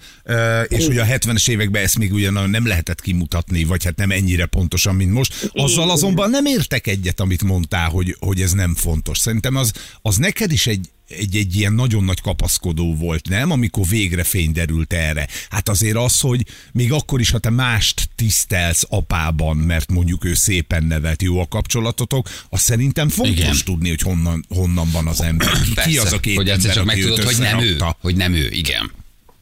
és 0.67 0.87
ugye 0.87 1.01
a 1.01 1.05
70-es 1.05 1.49
években 1.49 1.83
ezt 1.83 1.97
még 1.97 2.13
ugye 2.13 2.31
nem 2.31 2.67
lehetett 2.67 3.01
kimutatni, 3.01 3.63
vagy 3.63 3.83
hát 3.83 3.95
nem 3.95 4.11
ennyire 4.11 4.45
pontosan, 4.45 4.95
mint 4.95 5.13
most. 5.13 5.51
Azzal 5.53 5.83
Igen. 5.83 5.95
azonban 5.95 6.29
nem 6.29 6.45
értek 6.45 6.87
egyet, 6.87 7.19
amit 7.19 7.43
mondtál, 7.43 7.89
hogy, 7.89 8.15
hogy 8.19 8.41
ez 8.41 8.51
nem 8.51 8.75
fontos. 8.75 9.17
Szerintem 9.17 9.55
az, 9.55 9.73
az 10.01 10.17
neked 10.17 10.51
is 10.51 10.67
egy, 10.67 10.89
egy, 11.09 11.35
egy 11.35 11.55
ilyen 11.55 11.73
nagyon 11.73 12.03
nagy 12.03 12.21
kapaszkodó 12.21 12.95
volt, 12.95 13.29
nem? 13.29 13.51
Amikor 13.51 13.87
végre 13.87 14.23
fény 14.23 14.51
derült 14.51 14.93
erre. 14.93 15.27
Hát 15.49 15.69
azért 15.69 15.97
az, 15.97 16.19
hogy 16.19 16.45
még 16.71 16.91
akkor 16.91 17.19
is, 17.19 17.29
ha 17.29 17.39
te 17.39 17.49
mást 17.49 18.09
tisztelsz 18.15 18.85
apában, 18.89 19.57
mert 19.57 19.91
mondjuk 19.91 20.25
ő 20.25 20.33
szépen 20.33 20.83
nevelt, 20.83 21.21
jó 21.21 21.39
a 21.39 21.47
kapcsolatotok, 21.47 22.29
az 22.49 22.61
szerintem 22.61 23.09
fontos 23.09 23.37
Igen. 23.37 23.57
tudni, 23.63 23.89
hogy 23.89 24.01
honnan, 24.01 24.45
honnan 24.49 24.89
van 24.91 25.07
az 25.07 25.21
ember. 25.21 25.51
Ki, 25.61 25.89
ki 25.89 25.97
az 25.97 26.13
a 26.13 26.19
két 26.19 26.35
hogy 26.35 26.49
ember, 26.49 26.73
csak 26.73 26.87
aki 26.87 26.99
őt 26.99 27.07
megtudod, 27.07 27.33
hogy 27.33 27.37
nem 27.37 27.59
ő, 27.59 27.77
hogy 27.99 28.15
nem 28.15 28.33
ő, 28.33 28.49
igen. 28.51 28.91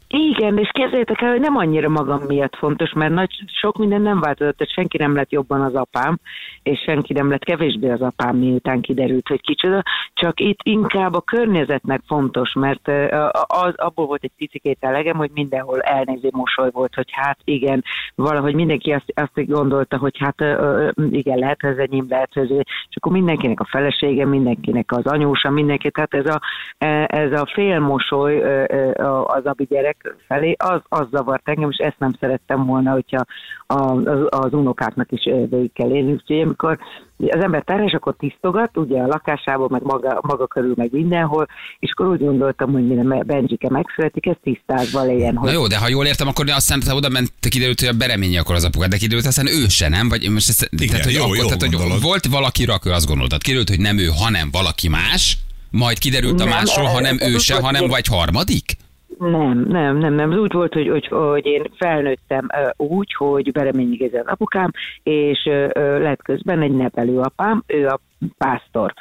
Igen, 0.09 0.57
és 0.57 0.69
képzeljétek 0.71 1.21
el, 1.21 1.31
hogy 1.31 1.39
nem 1.39 1.57
annyira 1.57 1.89
magam 1.89 2.21
miatt 2.27 2.55
fontos, 2.55 2.93
mert 2.93 3.13
nagy, 3.13 3.29
sok 3.45 3.77
minden 3.77 4.01
nem 4.01 4.19
változott, 4.19 4.57
tehát 4.57 4.73
senki 4.73 4.97
nem 4.97 5.15
lett 5.15 5.31
jobban 5.31 5.61
az 5.61 5.75
apám, 5.75 6.19
és 6.63 6.79
senki 6.79 7.13
nem 7.13 7.29
lett 7.29 7.43
kevésbé 7.43 7.89
az 7.89 8.01
apám, 8.01 8.37
miután 8.37 8.81
kiderült, 8.81 9.27
hogy 9.27 9.41
kicsoda, 9.41 9.83
csak 10.13 10.39
itt 10.39 10.59
inkább 10.63 11.13
a 11.13 11.21
környezetnek 11.21 12.01
fontos, 12.07 12.53
mert 12.53 12.87
az, 13.47 13.73
abból 13.75 14.05
volt 14.05 14.23
egy 14.23 14.31
picikét 14.37 14.77
elegem, 14.79 15.15
hogy 15.15 15.31
mindenhol 15.33 15.81
elnéző 15.81 16.29
mosoly 16.31 16.69
volt, 16.71 16.95
hogy 16.95 17.09
hát 17.11 17.37
igen, 17.43 17.83
valahogy 18.15 18.55
mindenki 18.55 18.91
azt, 18.91 19.13
azt 19.15 19.47
gondolta, 19.47 19.97
hogy 19.97 20.17
hát 20.17 20.41
igen, 21.09 21.37
lehet, 21.37 21.61
hogy 21.61 21.69
ez 21.69 21.77
enyém, 21.77 22.05
lehet, 22.09 22.33
hogy 22.33 22.51
ez, 22.51 22.57
és 22.89 22.95
akkor 22.95 23.11
mindenkinek 23.11 23.59
a 23.59 23.67
felesége, 23.69 24.25
mindenkinek 24.25 24.91
az 24.91 25.05
anyósa, 25.05 25.49
mindenki, 25.49 25.91
tehát 25.91 26.13
ez 26.13 26.25
a, 26.25 26.41
e, 26.77 27.05
ez 27.09 27.31
a 27.31 27.49
félmosoly 27.53 28.41
az 29.23 29.45
abi 29.45 29.65
gyerek 29.69 30.06
felé, 30.27 30.55
az, 30.57 30.81
az 30.89 31.07
zavart 31.11 31.49
engem, 31.49 31.69
és 31.69 31.77
ezt 31.77 31.99
nem 31.99 32.15
szerettem 32.19 32.65
volna, 32.65 32.91
hogyha 32.91 33.25
a, 33.67 33.81
az, 33.91 34.19
az 34.29 34.53
unokáknak 34.53 35.11
is 35.11 35.23
végig 35.23 35.73
kell 35.73 35.89
élni. 35.89 36.11
Úgyhogy 36.11 36.41
amikor 36.41 36.79
az 37.17 37.43
ember 37.43 37.63
terhes, 37.63 37.93
akkor 37.93 38.15
tisztogat, 38.19 38.77
ugye 38.77 38.99
a 38.99 39.07
lakásában, 39.07 39.67
meg 39.71 39.81
maga, 39.83 40.19
maga 40.21 40.47
körül, 40.47 40.73
meg 40.75 40.91
mindenhol, 40.91 41.47
és 41.79 41.91
akkor 41.91 42.07
úgy 42.07 42.19
gondoltam, 42.19 42.71
hogy 42.71 42.87
mire 42.87 43.23
Benjike 43.23 43.69
megszületik, 43.69 44.25
ez 44.25 44.35
tisztázva 44.43 45.03
legyen. 45.03 45.33
Na 45.41 45.51
jó, 45.51 45.67
de 45.67 45.77
ha 45.77 45.87
jól 45.87 46.05
értem, 46.05 46.27
akkor 46.27 46.49
aztán 46.49 46.79
te 46.79 46.93
oda 46.93 47.09
ment, 47.09 47.31
kiderült, 47.49 47.79
hogy 47.79 47.89
a 47.89 47.93
bereményi 47.93 48.37
akkor 48.37 48.55
az 48.55 48.63
apukád, 48.63 48.89
de 48.89 48.97
kiderült 48.97 49.25
aztán 49.25 49.47
ő 49.47 49.67
se, 49.67 49.89
nem? 49.89 50.09
Vagy 50.09 50.29
most 50.29 50.49
ezt, 50.49 50.69
Igen, 50.71 50.87
tehát, 50.87 51.03
hogy, 51.03 51.13
jó, 51.13 51.23
akkor, 51.23 51.35
jól 51.35 51.45
tehát, 51.45 51.75
hogy 51.75 52.01
volt 52.01 52.25
valaki, 52.25 52.65
akkor 52.65 52.91
azt 52.91 53.07
gondoltad. 53.07 53.41
Kiderült, 53.41 53.69
hogy 53.69 53.79
nem 53.79 53.97
ő, 53.97 54.07
hanem 54.23 54.49
valaki 54.51 54.89
más, 54.89 55.37
majd 55.71 55.97
kiderült 55.97 56.41
a 56.41 56.43
Nem, 56.43 56.53
másról, 56.53 56.85
hanem 56.85 57.17
ő 57.21 57.35
ez 57.35 57.41
se, 57.41 57.59
hanem 57.59 57.87
vagy 57.87 58.07
harmadik? 58.07 58.77
Nem, 59.19 59.65
nem, 59.67 59.97
nem, 59.97 60.13
nem. 60.13 60.31
Ez 60.31 60.37
úgy 60.37 60.53
volt, 60.53 60.73
hogy, 60.73 60.87
hogy, 60.87 61.07
hogy 61.07 61.45
én 61.45 61.63
felnőttem 61.75 62.47
úgy, 62.77 63.13
hogy 63.13 63.51
Bereményi 63.51 63.95
Géza 63.95 64.19
az 64.19 64.27
apukám, 64.27 64.71
és 65.03 65.45
lett 65.75 66.21
közben 66.21 66.61
egy 66.61 66.75
nevelőapám, 66.75 67.63
ő 67.67 67.87
a 67.87 67.99
pásztor. 68.37 68.93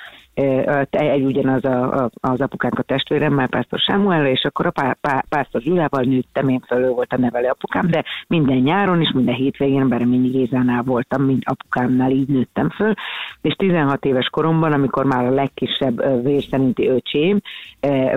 Egy 0.91 1.25
ugyanaz 1.25 1.65
a, 1.65 2.05
a, 2.05 2.11
az 2.21 2.41
apukánk 2.41 2.79
a 2.79 2.83
testvérem, 2.83 3.33
már 3.33 3.49
Pásztor 3.49 3.79
Sámuel, 3.79 4.27
és 4.27 4.45
akkor 4.45 4.67
a 4.67 4.71
pá, 4.71 4.97
pá, 5.01 5.25
Pásztor 5.29 5.61
Gyulával 5.61 6.03
nőttem, 6.03 6.49
én 6.49 6.61
föl, 6.67 6.85
ő 6.85 6.89
volt 6.89 7.13
a 7.13 7.19
nevelő 7.19 7.49
apukám, 7.49 7.87
de 7.91 8.05
minden 8.29 8.57
nyáron 8.57 9.01
és 9.01 9.13
minden 9.15 9.35
hétvégén 9.35 9.89
Bereményi 9.89 10.29
Gézánál 10.29 10.83
voltam, 10.83 11.23
mint 11.23 11.43
apukámnál, 11.45 12.11
így 12.11 12.29
nőttem 12.29 12.71
föl, 12.71 12.95
és 13.41 13.55
16 13.55 14.05
éves 14.05 14.29
koromban, 14.29 14.73
amikor 14.73 15.05
már 15.05 15.25
a 15.25 15.31
legkisebb 15.31 16.23
vér 16.23 16.43
szerinti 16.51 16.89
öcsém 16.89 17.41
ö, 17.81 18.17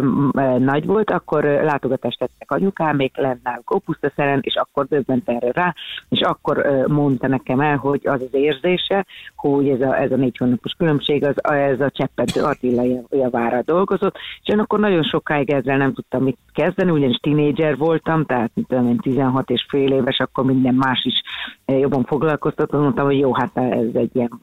nagy 0.57 0.85
volt, 0.85 1.11
akkor 1.11 1.43
látogatást 1.43 2.19
tettek 2.19 2.51
anyukámék 2.51 3.17
lent 3.17 3.43
náluk 3.43 3.71
Opusztaszeren, 3.71 4.39
és 4.41 4.55
akkor 4.55 4.85
döbbent 4.85 5.29
erre 5.29 5.51
rá, 5.51 5.75
és 6.09 6.21
akkor 6.21 6.85
mondta 6.87 7.27
nekem 7.27 7.59
el, 7.59 7.77
hogy 7.77 8.01
az 8.03 8.21
az 8.21 8.33
érzése, 8.39 9.05
hogy 9.35 9.69
ez 9.69 9.81
a, 9.81 9.99
ez 10.01 10.11
a 10.11 10.15
négy 10.15 10.37
hónapos 10.37 10.73
különbség, 10.77 11.23
az, 11.23 11.43
ez 11.43 11.79
a 11.79 11.89
Cseppentő 12.15 12.43
Attila 12.43 13.05
javára 13.09 13.61
dolgozott, 13.61 14.15
és 14.41 14.53
én 14.53 14.59
akkor 14.59 14.79
nagyon 14.79 15.03
sokáig 15.03 15.49
ezzel 15.49 15.77
nem 15.77 15.93
tudtam 15.93 16.23
mit 16.23 16.37
kezdeni, 16.53 16.91
ugyanis 16.91 17.17
tinédzser 17.17 17.77
voltam, 17.77 18.25
tehát 18.25 18.51
mit 18.53 18.67
tudom 18.67 18.87
én, 18.87 18.97
16 18.97 19.49
és 19.49 19.65
fél 19.69 19.91
éves, 19.91 20.19
akkor 20.19 20.45
minden 20.45 20.73
más 20.73 21.05
is 21.05 21.21
eh, 21.65 21.79
jobban 21.79 22.03
foglalkoztatott, 22.03 22.81
mondtam, 22.81 23.05
hogy 23.05 23.19
jó, 23.19 23.33
hát 23.33 23.57
ez 23.57 23.93
egy 23.93 24.15
ilyen 24.15 24.39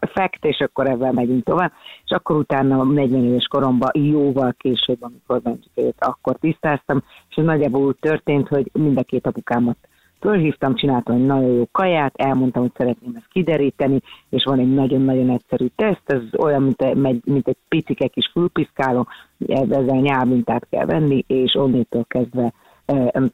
fact, 0.00 0.44
és 0.44 0.60
akkor 0.60 0.88
ebben 0.88 1.14
megyünk 1.14 1.44
tovább. 1.44 1.72
És 2.04 2.10
akkor 2.10 2.36
utána 2.36 2.84
40 2.84 3.24
éves 3.24 3.46
koromban, 3.46 3.90
jóval 3.94 4.54
később, 4.58 5.02
amikor 5.02 5.40
bent 5.40 5.64
akkor 5.98 6.36
tisztáztam, 6.40 7.02
és 7.28 7.36
nagyjából 7.36 7.86
úgy 7.86 7.96
történt, 8.00 8.48
hogy 8.48 8.70
mind 8.72 8.98
a 8.98 9.02
két 9.02 9.26
apukámat 9.26 9.76
Fölhívtam, 10.20 10.74
csináltam 10.74 11.14
egy 11.16 11.26
nagyon 11.26 11.52
jó 11.52 11.68
kaját, 11.72 12.12
elmondtam, 12.16 12.62
hogy 12.62 12.72
szeretném 12.76 13.12
ezt 13.14 13.28
kideríteni, 13.28 14.00
és 14.28 14.44
van 14.44 14.58
egy 14.58 14.74
nagyon-nagyon 14.74 15.30
egyszerű 15.30 15.66
teszt, 15.76 16.02
ez 16.04 16.22
olyan, 16.38 16.62
mint 16.62 16.82
egy, 16.82 17.22
mint 17.24 17.48
egy 17.48 17.56
picike 17.68 18.06
kis 18.06 18.30
fülpiszkáló, 18.32 19.06
ezzel 19.46 20.00
nyálmintát 20.00 20.66
kell 20.70 20.86
venni, 20.86 21.24
és 21.26 21.54
onnétől 21.54 22.04
kezdve 22.08 22.52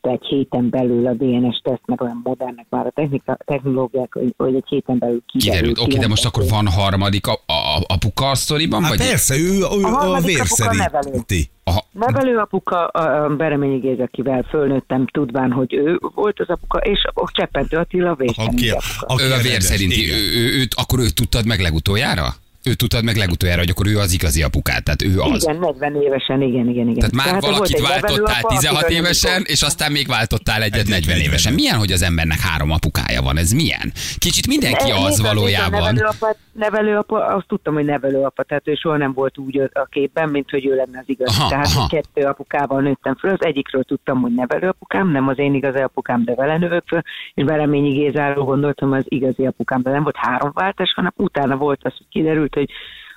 egy 0.01 0.25
héten 0.29 0.71
belül 0.71 1.07
a 1.07 1.13
DNS 1.13 1.61
teszt, 1.63 1.83
meg 1.87 2.01
olyan 2.01 2.21
modernek 2.25 2.67
már 2.69 2.87
a 2.87 2.91
technika, 2.91 3.39
technológiák, 3.45 4.13
hogy, 4.37 4.55
egy 4.55 4.65
héten 4.69 4.99
belül 4.99 5.23
kiderül. 5.27 5.61
Kiderült. 5.61 5.79
Oké, 5.79 5.99
de 5.99 6.09
most 6.09 6.25
akkor 6.25 6.45
van 6.49 6.69
harmadik 6.69 7.27
a, 7.27 7.33
a, 7.33 7.85
apuka 7.87 8.31
a 8.31 8.35
sztoriban? 8.35 8.83
Hát 8.83 8.91
vagy? 8.97 8.99
persze, 8.99 9.37
ő, 9.37 9.59
ő 9.59 9.63
A 9.63 9.87
a, 9.87 9.89
harmadik 9.89 10.27
vér 10.27 10.41
apuka 10.41 10.75
nevelő. 10.75 11.23
Aha, 11.67 11.85
Nevelőapuka, 11.93 12.87
a 12.87 13.25
a 13.25 13.37
Bereményi 13.37 13.79
Géza, 13.79 14.03
akivel 14.03 14.43
fölnőttem, 14.43 15.07
tudván, 15.07 15.53
hogy 15.53 15.75
ő 15.75 15.99
volt 16.15 16.41
az 16.41 16.49
apuka, 16.49 16.79
és 16.79 17.05
a 17.15 17.31
Cseppentő 17.33 17.77
Attila 17.77 18.09
a 18.09 18.13
Aki, 18.13 18.25
vészszerinti 18.25 18.71
apuka. 18.71 19.15
aki 19.15 19.23
ő 19.23 19.33
a 19.33 19.39
vér 19.39 19.63
szerinti. 19.63 20.11
Ő, 20.13 20.41
ő, 20.41 20.61
őt, 20.61 20.75
akkor 20.75 20.99
őt 20.99 21.15
tudtad 21.15 21.47
meg 21.47 21.61
legutoljára? 21.61 22.27
Ő 22.65 22.75
tudtad 22.75 23.05
meg 23.05 23.17
legutoljára, 23.17 23.61
hogy 23.61 23.71
akkor 23.71 23.87
ő 23.87 23.99
az 23.99 24.13
igazi 24.13 24.43
apukát, 24.43 24.85
tehát 24.85 25.03
ő 25.03 25.21
az. 25.21 25.43
Igen, 25.43 25.57
40 25.59 26.03
évesen, 26.03 26.43
igen, 26.43 26.69
igen, 26.69 26.89
igen. 26.89 26.95
Tehát 26.95 27.15
már 27.15 27.27
Tehát 27.27 27.45
valakit 27.45 27.81
váltottál 27.81 28.17
nevelőapa, 28.17 28.49
16 28.49 28.83
akivel 28.83 29.03
évesen, 29.03 29.43
és 29.47 29.63
aztán 29.63 29.93
még 29.93 30.07
váltottál 30.07 30.63
egyet 30.63 30.75
Egyet 30.75 30.89
40 30.89 31.07
40. 31.07 31.27
évesen. 31.27 31.53
Milyen, 31.53 31.79
hogy 31.79 31.93
az 31.93 32.03
embernek 32.03 32.39
három 32.39 32.71
apukája 32.71 33.23
van? 33.23 33.37
Ez 33.37 33.51
milyen? 33.51 33.93
Kicsit 34.19 34.47
mindenki 34.47 34.91
Ne- 34.91 35.05
az 35.07 35.21
valójában. 35.21 35.81
nevelőapa, 35.81 36.37
nevelőapa, 36.53 37.27
azt 37.27 37.47
tudtam, 37.47 37.75
hogy 37.75 37.85
nevelőapa, 37.85 38.43
tehát 38.43 38.69
ő 38.69 38.75
soha 38.75 38.97
nem 38.97 39.13
volt 39.13 39.39
úgy 39.39 39.59
a 39.73 39.87
képben, 39.91 40.29
mint 40.29 40.51
hogy 40.51 40.67
ő 40.67 40.75
lenne 40.75 40.99
az 40.99 41.09
igaz. 41.09 41.39
Aha, 41.39 41.49
tehát 41.49 41.67
aha. 41.67 41.87
kettő 41.87 42.23
apukával 42.27 42.81
nőttem 42.81 43.15
föl, 43.17 43.31
az 43.31 43.45
egyikről 43.45 43.83
tudtam, 43.83 44.21
hogy 44.21 44.35
nevelőapukám, 44.35 45.11
nem 45.11 45.29
az 45.29 45.39
én 45.39 45.55
igazi 45.55 45.79
apukám, 45.79 46.25
de 46.25 46.35
vele 46.35 46.59
növök 46.59 46.85
föl, 46.87 47.01
és 47.35 47.45
Bereményi 47.45 47.93
Gézáról 47.93 48.45
gondoltam, 48.45 48.93
az 48.93 49.05
igazi 49.09 49.47
apukám, 49.47 49.83
de 49.83 49.91
nem 49.91 50.03
volt 50.03 50.17
három 50.17 50.51
váltás, 50.55 50.93
hanem 50.95 51.13
utána 51.17 51.57
volt 51.57 51.81
az, 51.83 51.93
hogy 51.97 52.07
kiderült, 52.11 52.54
hogy 52.55 52.71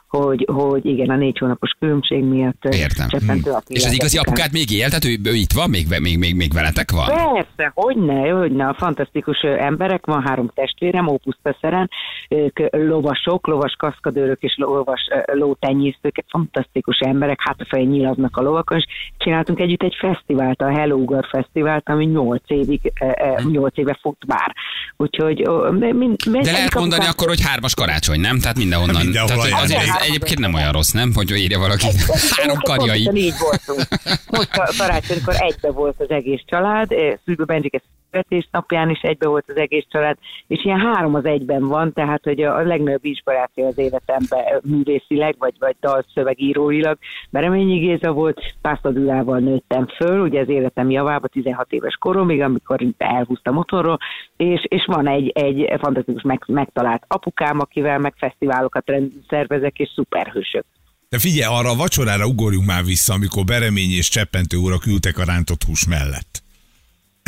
hogy, 0.07 0.47
hogy 0.51 0.85
igen, 0.85 1.09
a 1.09 1.15
négy 1.15 1.37
hónapos 1.37 1.71
különbség 1.79 2.23
miatt 2.23 2.63
Értem. 2.63 3.07
Cseppentő 3.07 3.51
Attila 3.51 3.79
És 3.79 3.85
az 3.85 3.93
igazi 3.93 4.17
apukád 4.17 4.51
még 4.51 4.71
él? 4.71 4.87
Tehát 4.87 5.05
ő, 5.05 5.17
ő 5.23 5.33
itt 5.33 5.51
van? 5.51 5.69
Még, 5.69 5.85
még, 5.99 6.17
még, 6.17 6.35
még 6.35 6.53
veletek 6.53 6.91
van? 6.91 7.05
Persze, 7.05 7.71
hogyne, 7.73 8.29
hogyne, 8.29 8.73
fantasztikus 8.77 9.43
ö, 9.43 9.57
emberek, 9.59 10.05
van 10.05 10.21
három 10.27 10.51
testvérem, 10.55 11.07
Ópusztaszeren, 11.07 11.89
ők 12.29 12.59
lovasok, 12.71 13.47
lovas 13.47 13.75
kaszkadőrök 13.77 14.41
és 14.41 14.53
lovas 14.57 15.01
lótenyésztők, 15.33 16.23
fantasztikus 16.29 16.97
emberek, 16.99 17.39
hát 17.43 17.61
a 17.61 17.65
fején 17.69 17.87
nyilaznak 17.89 18.37
a 18.37 18.41
lovakon, 18.41 18.77
és 18.77 18.85
csináltunk 19.17 19.59
együtt 19.59 19.83
egy 19.83 19.95
fesztivált, 19.99 20.61
a 20.61 20.69
Hello 20.69 20.95
Ugar 20.95 21.27
Fesztivált, 21.29 21.89
ami 21.89 22.05
nyolc 22.05 22.43
évig, 22.47 22.93
ö, 23.01 23.49
nyolc 23.51 23.77
éve 23.77 23.97
fut 24.01 24.25
már. 24.27 24.55
Úgyhogy 24.97 25.47
mind, 25.71 25.93
mind, 25.93 26.45
De 26.45 26.51
lehet 26.51 26.73
mondani 26.73 26.93
apukám- 26.93 27.13
akkor, 27.13 27.27
hogy 27.27 27.41
hármas 27.41 27.73
karácsony, 27.73 28.19
nem? 28.19 28.39
Tehát 28.39 28.57
mindenhonnan. 28.57 29.01
Mindenhol 29.03 29.47
Tehát, 29.47 29.63
azért 29.63 29.96
egyébként 30.01 30.39
nem 30.39 30.53
olyan 30.53 30.71
rossz, 30.71 30.91
nem? 30.91 31.13
Hogy 31.13 31.31
írja 31.31 31.59
valaki. 31.59 31.87
Három 32.37 32.57
karjai. 32.57 33.09
Így 33.13 33.33
voltunk. 33.39 33.87
Most 34.29 34.49
ka- 34.49 34.75
karácsonykor 34.77 35.35
egybe 35.37 35.71
volt 35.71 35.95
az 35.97 36.09
egész 36.09 36.41
család, 36.45 36.91
eh, 36.91 37.13
Szűrő 37.25 37.43
Bencsike 37.43 37.81
születésnapján 38.11 38.89
is 38.89 39.01
egybe 39.01 39.27
volt 39.27 39.45
az 39.47 39.55
egész 39.55 39.85
család, 39.89 40.17
és 40.47 40.65
ilyen 40.65 40.79
három 40.79 41.15
az 41.15 41.25
egyben 41.25 41.67
van, 41.67 41.93
tehát 41.93 42.23
hogy 42.23 42.41
a, 42.41 42.55
a 42.55 42.61
legnagyobb 42.61 43.05
inspiráció 43.05 43.67
az 43.67 43.77
életemben 43.77 44.43
művészileg, 44.63 45.35
vagy, 45.39 45.55
vagy 45.59 45.75
dalszövegíróilag. 45.81 46.97
Bereményi 47.29 47.79
Géza 47.79 48.11
volt, 48.11 48.55
Pásztor 48.61 48.93
Gyulával 48.93 49.39
nőttem 49.39 49.87
föl, 49.87 50.19
ugye 50.19 50.41
az 50.41 50.49
életem 50.49 50.89
javába 50.89 51.27
16 51.27 51.71
éves 51.71 51.95
koromig, 51.95 52.41
amikor 52.41 52.79
elhúztam 52.97 53.57
otthonról, 53.57 53.97
és, 54.37 54.65
és 54.67 54.85
van 54.85 55.07
egy, 55.07 55.29
egy 55.29 55.79
fantasztikus 55.79 56.21
meg, 56.21 56.43
megtalált 56.47 57.03
apukám, 57.07 57.59
akivel 57.59 57.99
meg 57.99 58.13
fesztiválokat 58.17 58.91
szervezek, 59.27 59.79
és 59.79 59.89
szuperhősök. 59.95 60.65
De 61.09 61.19
figyelj, 61.19 61.57
arra 61.59 61.69
a 61.69 61.75
vacsorára 61.75 62.27
ugorjunk 62.27 62.65
már 62.65 62.83
vissza, 62.83 63.13
amikor 63.13 63.43
Beremény 63.43 63.91
és 63.91 64.09
Cseppentő 64.09 64.57
urak 64.57 64.85
ültek 64.85 65.17
a 65.17 65.23
rántott 65.23 65.63
hús 65.63 65.87
mellett. 65.87 66.41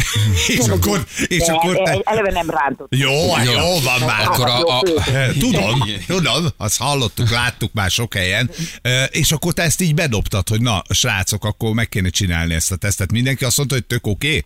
és 0.57 0.67
akkor, 0.67 1.05
és 1.27 1.45
De 1.45 1.51
akkor 1.51 1.75
e- 1.75 1.83
te... 1.83 2.01
eleve 2.03 2.31
nem 2.31 2.49
rántott. 2.49 2.95
Jó, 2.95 3.31
hát 3.33 3.45
Jó. 3.45 3.51
jó 3.51 3.79
van 3.79 3.99
már. 4.05 4.27
Akkor 4.27 4.47
a, 4.47 4.77
a, 4.77 4.81
Tudom, 5.39 5.83
tudom, 6.07 6.45
azt 6.57 6.77
hallottuk, 6.77 7.29
láttuk 7.29 7.73
már 7.73 7.91
sok 7.91 8.13
helyen, 8.13 8.49
és 9.09 9.31
akkor 9.31 9.53
te 9.53 9.63
ezt 9.63 9.81
így 9.81 9.93
bedobtad, 9.93 10.49
hogy 10.49 10.61
na, 10.61 10.81
srácok, 10.89 11.45
akkor 11.45 11.73
meg 11.73 11.89
kéne 11.89 12.09
csinálni 12.09 12.53
ezt 12.53 12.71
a 12.71 12.75
tesztet. 12.75 13.11
Mindenki 13.11 13.45
azt 13.45 13.57
mondta, 13.57 13.75
hogy 13.75 13.85
tök 13.85 14.07
oké? 14.07 14.27
Okay? 14.27 14.45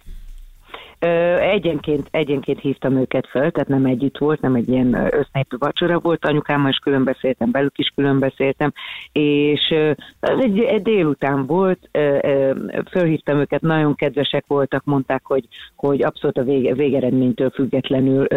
Egyenként, 1.40 2.08
egyenként 2.12 2.60
hívtam 2.60 2.98
őket 2.98 3.28
föl, 3.28 3.52
tehát 3.52 3.68
nem 3.68 3.86
együtt 3.86 4.18
volt, 4.18 4.42
nem 4.42 4.56
egy 4.56 4.70
ilyen 4.70 4.94
össznépű 4.94 5.58
vacsora 5.58 6.00
volt, 6.00 6.26
anyukámmal 6.26 6.70
is 6.70 6.78
külön 6.78 7.04
beszéltem, 7.04 7.52
velük 7.52 7.78
is 7.78 7.92
külön 7.96 8.20
beszéltem, 8.20 8.74
és 9.12 9.74
ez 10.20 10.38
egy, 10.40 10.60
egy 10.60 10.82
délután 10.82 11.46
volt, 11.46 11.90
fölhívtam 12.92 13.40
őket, 13.40 13.62
nagyon 13.62 13.96
kedvesek 13.96 14.44
voltak, 14.48 14.84
mondták, 14.86 15.22
hogy, 15.24 15.48
hogy 15.76 16.04
abszolút 16.04 16.38
a 16.38 16.44
vége, 16.44 16.74
végeredménytől 16.74 17.50
függetlenül 17.50 18.28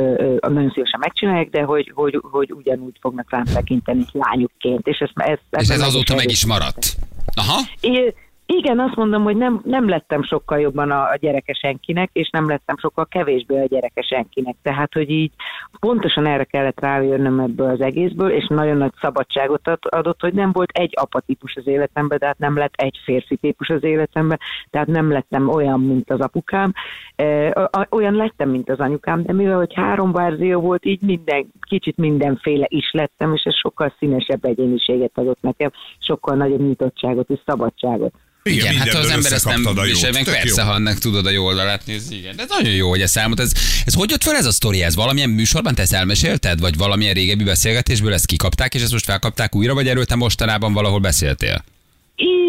nagyon 0.49 0.71
szívesen 0.71 1.01
megcsinálják, 1.01 1.51
de 1.51 1.63
hogy, 1.63 1.93
hogy, 1.95 2.21
hogy 2.31 2.53
ugyanúgy 2.53 2.97
fognak 3.01 3.31
rám 3.31 3.45
tekinteni 3.45 4.05
lányukként, 4.13 4.87
és 4.87 4.99
ez, 4.99 5.11
ez, 5.15 5.39
és 5.51 5.69
ez 5.69 5.81
azóta 5.81 6.15
meg 6.15 6.31
is 6.31 6.47
maradt. 6.47 6.97
Aha. 7.35 7.61
É, 7.81 8.15
igen, 8.47 8.79
azt 8.79 8.97
mondom, 8.97 9.23
hogy 9.23 9.37
nem, 9.37 9.61
nem 9.65 9.89
lettem 9.89 10.23
sokkal 10.23 10.61
jobban 10.61 10.91
a, 10.91 11.03
a 11.03 11.17
gyereke 11.21 11.53
senkinek, 11.53 12.11
és 12.13 12.31
nem 12.31 12.49
lettem 12.49 12.77
sokkal 12.79 13.07
kevésbé 13.07 13.61
a 13.61 13.67
gyereke 13.67 14.03
senkinek. 14.03 14.57
Tehát, 14.63 14.93
hogy 14.93 15.11
így 15.11 15.33
pontosan 15.81 16.27
erre 16.27 16.45
kellett 16.45 16.81
rájönnöm 16.81 17.41
ebből 17.41 17.71
az 17.71 17.81
egészből, 17.81 18.31
és 18.31 18.47
nagyon 18.47 18.77
nagy 18.77 18.93
szabadságot 19.01 19.69
ad- 19.69 19.87
adott, 19.95 20.21
hogy 20.21 20.35
nem 20.35 20.53
volt 20.53 20.71
egy 20.73 20.93
apatípus 20.95 21.57
az 21.57 21.67
életemben, 21.67 22.19
tehát 22.19 22.39
nem 22.39 22.57
lett 22.57 22.75
egy 22.77 23.01
férfi 23.05 23.37
típus 23.37 23.69
az 23.69 23.85
életemben, 23.85 24.39
tehát 24.71 24.87
nem 24.87 25.11
lettem 25.11 25.49
olyan, 25.49 25.81
mint 25.81 26.11
az 26.11 26.21
apukám, 26.21 26.73
e, 27.17 27.53
olyan 27.91 28.15
lettem, 28.15 28.51
mint 28.51 28.71
az 28.71 28.79
anyukám, 28.79 29.23
de 29.23 29.33
mivel, 29.33 29.57
hogy 29.57 29.75
három 29.75 30.13
verzió 30.13 30.61
volt, 30.61 30.85
így 30.85 31.03
minden, 31.03 31.47
kicsit 31.69 31.97
mindenféle 31.97 32.67
is 32.69 32.91
lettem, 32.93 33.35
és 33.35 33.43
ez 33.43 33.55
sokkal 33.55 33.95
színesebb 33.99 34.45
egyéniséget 34.45 35.19
adott 35.19 35.41
nekem, 35.41 35.71
sokkal 35.99 36.37
nagyobb 36.37 36.61
nyitottságot 36.61 37.31
és 37.31 37.39
szabadságot. 37.47 38.13
Igen, 38.47 38.77
hát 38.77 38.89
ha 38.89 38.99
az 38.99 39.11
ember 39.11 39.33
ezt 39.33 39.45
nem 39.45 39.63
visel 39.83 40.13
meg, 40.13 40.25
persze, 40.25 40.63
jó. 40.63 40.69
ha 40.69 40.75
ennek 40.75 40.99
tudod 40.99 41.27
a 41.27 41.31
jó 41.31 41.45
oldalát 41.45 41.87
nézni, 41.87 42.17
igen. 42.17 42.37
De 42.37 42.43
ez 42.43 42.49
nagyon 42.49 42.73
jó, 42.75 42.89
hogy 42.89 43.01
ezt 43.01 43.17
elmondod. 43.17 43.45
Ez, 43.45 43.53
ez 43.85 43.95
hogy 43.95 44.11
jött 44.11 44.23
fel 44.23 44.35
ez 44.35 44.47
a 44.47 44.51
sztori? 44.51 44.83
Ez 44.83 44.97
valamilyen 44.97 45.31
műsorban 45.31 45.75
te 45.75 45.83
ezt 45.83 45.95
elmesélted? 45.95 46.61
Vagy 46.61 46.77
valamilyen 46.77 47.15
régebbi 47.15 47.45
beszélgetésből 47.45 48.13
ezt 48.13 48.27
kikapták, 48.27 48.75
és 48.75 48.83
ezt 48.83 48.93
most 48.93 49.05
felkapták 49.05 49.55
újra, 49.55 49.75
vagy 49.75 49.89
erről 49.89 50.05
te 50.05 50.17
mostanában 50.17 50.73
valahol 50.73 51.01
beszéltél? 51.01 51.65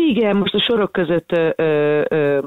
Igen, 0.08 0.36
most 0.36 0.54
a 0.54 0.60
sorok 0.60 0.92
között 0.92 1.32
ö, 1.32 1.50
ö, 1.58 2.04
ö, 2.10 2.39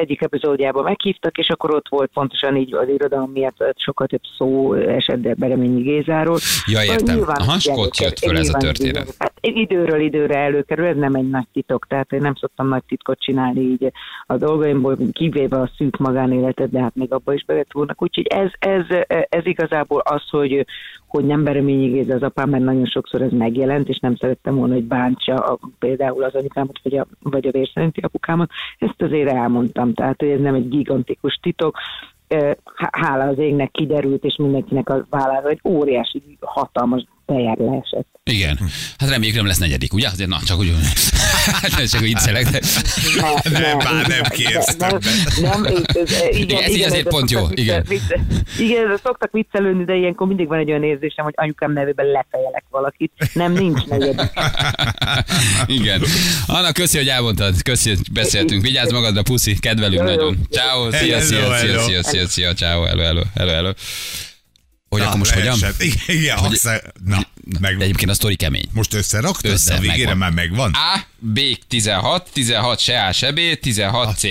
egyik 0.00 0.22
epizódjában 0.22 0.84
meghívtak, 0.84 1.38
és 1.38 1.48
akkor 1.48 1.74
ott 1.74 1.86
volt 1.88 2.10
pontosan 2.12 2.56
így 2.56 2.74
az 2.74 2.88
irodalom 2.88 3.30
miatt 3.30 3.56
sokkal 3.76 4.06
több 4.06 4.20
szó 4.38 4.74
esett 4.74 5.18
Bereményi 5.18 5.82
Gézáról. 5.82 6.38
Ja, 6.66 6.82
értem. 6.82 7.16
Nyilván 7.16 7.36
Aha, 7.36 7.54
ugye 7.54 7.72
ott 7.72 7.96
jött 7.96 8.18
föl 8.18 8.38
ez 8.38 8.48
a 8.48 8.58
történet. 8.58 9.27
Időről 9.56 10.00
időre 10.00 10.38
előkerül, 10.38 10.86
ez 10.86 10.96
nem 10.96 11.14
egy 11.14 11.28
nagy 11.28 11.46
titok, 11.52 11.86
tehát 11.86 12.12
én 12.12 12.20
nem 12.20 12.34
szoktam 12.34 12.68
nagy 12.68 12.82
titkot 12.84 13.20
csinálni 13.20 13.60
így 13.60 13.92
a 14.26 14.36
dolgaimból, 14.36 14.96
kivéve 15.12 15.60
a 15.60 15.70
szűk 15.76 15.96
magánéletet, 15.96 16.70
de 16.70 16.80
hát 16.80 16.94
még 16.94 17.12
abba 17.12 17.32
is 17.32 17.44
bevetúrnak. 17.44 18.02
Úgyhogy 18.02 18.26
ez, 18.26 18.50
ez, 18.58 18.84
ez 19.28 19.46
igazából 19.46 20.00
az, 20.00 20.28
hogy, 20.30 20.66
hogy 21.06 21.24
nem 21.24 21.44
Bereményi 21.44 21.88
Géza 21.88 22.14
az 22.14 22.22
apám, 22.22 22.48
mert 22.48 22.64
nagyon 22.64 22.86
sokszor 22.86 23.22
ez 23.22 23.32
megjelent, 23.32 23.88
és 23.88 23.98
nem 23.98 24.16
szerettem 24.16 24.54
volna, 24.54 24.74
hogy 24.74 24.84
bántsa 24.84 25.34
a, 25.34 25.58
például 25.78 26.22
az 26.22 26.34
anyukámat, 26.34 26.80
vagy 26.82 26.96
a, 26.96 27.06
vagy 27.22 27.46
a 27.46 27.50
vérszerinti 27.50 28.00
apukámat. 28.00 28.50
Ezt 28.78 29.02
azért 29.02 29.30
elmondtam, 29.30 29.94
tehát 29.94 30.20
hogy 30.20 30.28
ez 30.30 30.40
nem 30.40 30.54
egy 30.54 30.68
gigantikus 30.68 31.38
titok, 31.42 31.76
hála 32.74 33.24
az 33.24 33.38
égnek 33.38 33.70
kiderült, 33.70 34.24
és 34.24 34.36
mindenkinek 34.36 34.88
a 34.88 35.06
vállára 35.10 35.48
egy 35.48 35.60
óriási, 35.64 36.22
hatalmas 36.40 37.04
tejer 37.28 37.56
leesett. 37.58 38.06
Igen. 38.24 38.58
Hát 38.98 39.08
reméljük 39.08 39.36
nem 39.36 39.46
lesz 39.46 39.58
negyedik, 39.58 39.92
ugye? 39.92 40.08
Azért 40.08 40.28
na, 40.28 40.38
csak 40.46 40.58
úgy, 40.58 40.72
csak 41.90 42.00
úgy 42.00 42.06
viccelek, 42.06 42.48
de... 42.48 42.60
Nem, 43.20 43.62
nem, 43.62 43.76
már 43.76 44.06
nem 44.06 44.22
kérsz 44.22 44.76
Nem, 44.76 44.98
nem, 45.40 45.64
ez, 45.64 45.72
ez, 45.94 46.36
igen, 46.36 46.62
ez 46.62 46.74
igen, 46.74 46.88
azért 46.88 47.06
ez 47.06 47.12
pont 47.12 47.30
jó, 47.30 47.38
szoktak 47.38 47.58
igen. 47.58 47.84
Vicce, 47.88 48.20
igen, 48.58 48.90
ez 48.90 49.00
szoktak 49.02 49.32
viccelődni, 49.32 49.84
de 49.84 49.94
ilyenkor 49.94 50.26
mindig 50.26 50.46
van 50.46 50.58
egy 50.58 50.70
olyan 50.70 50.84
érzésem, 50.84 51.24
hogy 51.24 51.34
anyukám 51.36 51.72
nevében 51.72 52.06
lefejelek 52.06 52.64
valakit. 52.70 53.12
Nem, 53.32 53.52
nincs 53.52 53.84
negyedik. 53.84 54.30
Igen. 55.80 56.02
Anna, 56.46 56.72
köszi, 56.72 56.96
hogy 56.96 57.08
elmondtad. 57.08 57.62
Köszi, 57.62 57.88
hogy 57.88 58.12
beszéltünk. 58.12 58.62
Vigyázz 58.62 58.92
magadra, 58.92 59.22
puszi, 59.22 59.58
kedvelünk 59.58 60.02
nagyon. 60.02 60.36
Ciao, 60.50 60.90
szia, 60.90 61.20
szia, 61.20 61.54
szia, 61.54 61.80
szia, 61.80 62.02
szia, 62.02 62.26
szia, 62.26 62.52
ciao, 62.52 62.82
hello, 62.82 63.02
hello, 63.02 63.22
hello, 63.34 63.52
hello. 63.52 63.72
Hogy 64.88 65.00
akkor 65.00 65.18
most 65.18 65.30
hogyan? 65.30 65.58
Igen, 66.06 66.38
Hogy- 66.38 66.60
na, 67.04 67.26
meg, 67.60 67.80
Egyébként 67.80 68.10
a 68.10 68.14
sztori 68.14 68.36
kemény. 68.36 68.64
most 68.72 68.94
összeraktad, 68.94 69.50
Össze, 69.50 69.70
de 69.70 69.76
a 69.76 69.80
végére 69.80 69.98
megvan. 70.14 70.18
már 70.18 70.30
megvan. 70.32 70.70
A, 70.74 71.06
B 71.20 71.40
16, 71.68 72.28
16 72.32 72.80
se 72.80 73.04
A, 73.06 73.12
se 73.12 73.32
B, 73.32 73.40
16 73.60 74.18
C. 74.18 74.22